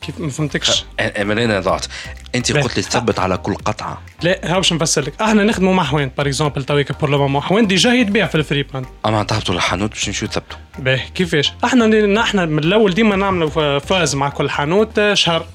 [0.00, 0.84] كيف ما فهمتكش.
[1.00, 1.86] أنا ضاعت
[2.34, 4.02] أنت قلت لي تثبت على كل قطعة.
[4.22, 5.22] لا ها باش نفسر لك.
[5.22, 8.62] أحنا نخدموا مع حوانت par exemple تويك pour le moment حوانت déjà يتباع في الفري
[8.62, 13.78] باند أما تهبطوا للحانوت باش نمشيو تثبتوا باهي كيفاش؟ أحنا إحنا من الأول ديما نعملوا
[13.78, 15.46] phase مع كل حانوت شهر.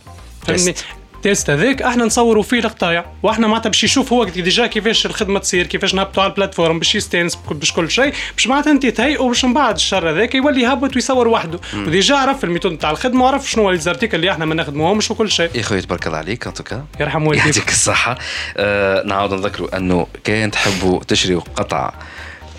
[0.48, 0.76] فهمني
[1.22, 3.06] ال test هذاك إحنا نصوروا فيه القطايع.
[3.24, 6.96] وإحنا معناتها باش يشوف هو déjà كيفاش الخدمة تصير كيفاش نهبطوا على ال plateforme باش
[6.96, 8.14] يستانس باش كل شيء.
[8.36, 11.60] باش معناتها انت تهيئوا باش من بعد الشهر هذاك يولي يهبط ويصور وحده.
[11.76, 15.12] و déjà عرف ال méthode نتاع الخدمة وعرف شنو ال articles اللي إحنا ما نخدموهمش
[15.12, 15.50] وكل شيء.
[15.56, 17.46] يا خويا تبارك الله عليك en tout cas يرحم والديك.
[17.46, 18.18] يعطيك الصحة.
[18.58, 21.94] آه نعاود نذكروا أنه كان تحبوا تشريوا قطعه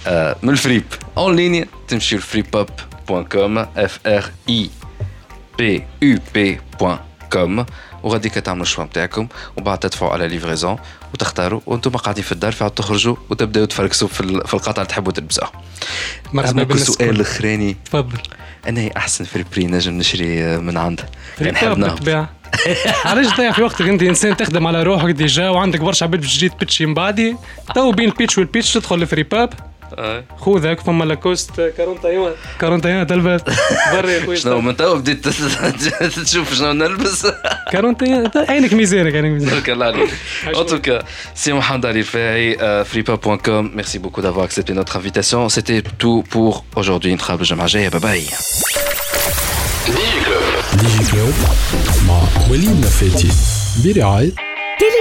[0.06, 0.84] آه من الفريب
[1.18, 2.68] en ligne تمشيو ل Fripup
[8.02, 9.28] point com F R I P U P point com وغاديك تعملوا ال choix نتاعكم
[9.56, 10.76] وبعد تدفعوا على livraison
[11.14, 15.52] وتختاروا وأنتم قاعدين في الدار في تخرجوا وتبداوا تفركسوا في القطعه اللي تحبوا تلبسوها.
[16.32, 18.18] مرحبا السؤال الأخراني تفضل.
[18.68, 21.08] أنا أحسن في البري نجم نشري من عنده
[21.40, 22.30] يعني بالطبيعة.
[23.04, 26.48] علاش تضيع في وقتك؟ أنت إنسان تخدم على روحك déjà وعندك برشا عباد باش تجي
[26.48, 27.36] تبتشي من بعدي.
[27.74, 29.71] تو بين ال pitch وال pitch تدخل لفري باب.
[30.37, 33.41] خوذك فما لاكوست 41 41 تلبس
[33.93, 35.27] برا يا خويا شنو من تو بديت
[36.19, 37.25] تشوف شنو نلبس
[37.73, 40.09] 41 عينك ميزانك عينك ميزانك بارك الله عليك
[40.55, 40.99] En tout cas,
[41.33, 43.63] c'est Mohamed Ali Faye, euh, freepa.com.
[43.79, 45.49] Merci beaucoup d'avoir accepté notre invitation.
[45.49, 47.13] C'était tout pour aujourd'hui.
[47.13, 48.23] نتقابلوا الجمعة الجاية باي باي.
[50.77, 51.33] ديجي كلوب
[52.07, 52.21] مع
[52.51, 53.29] وليد نفاتي
[53.83, 54.31] برعاية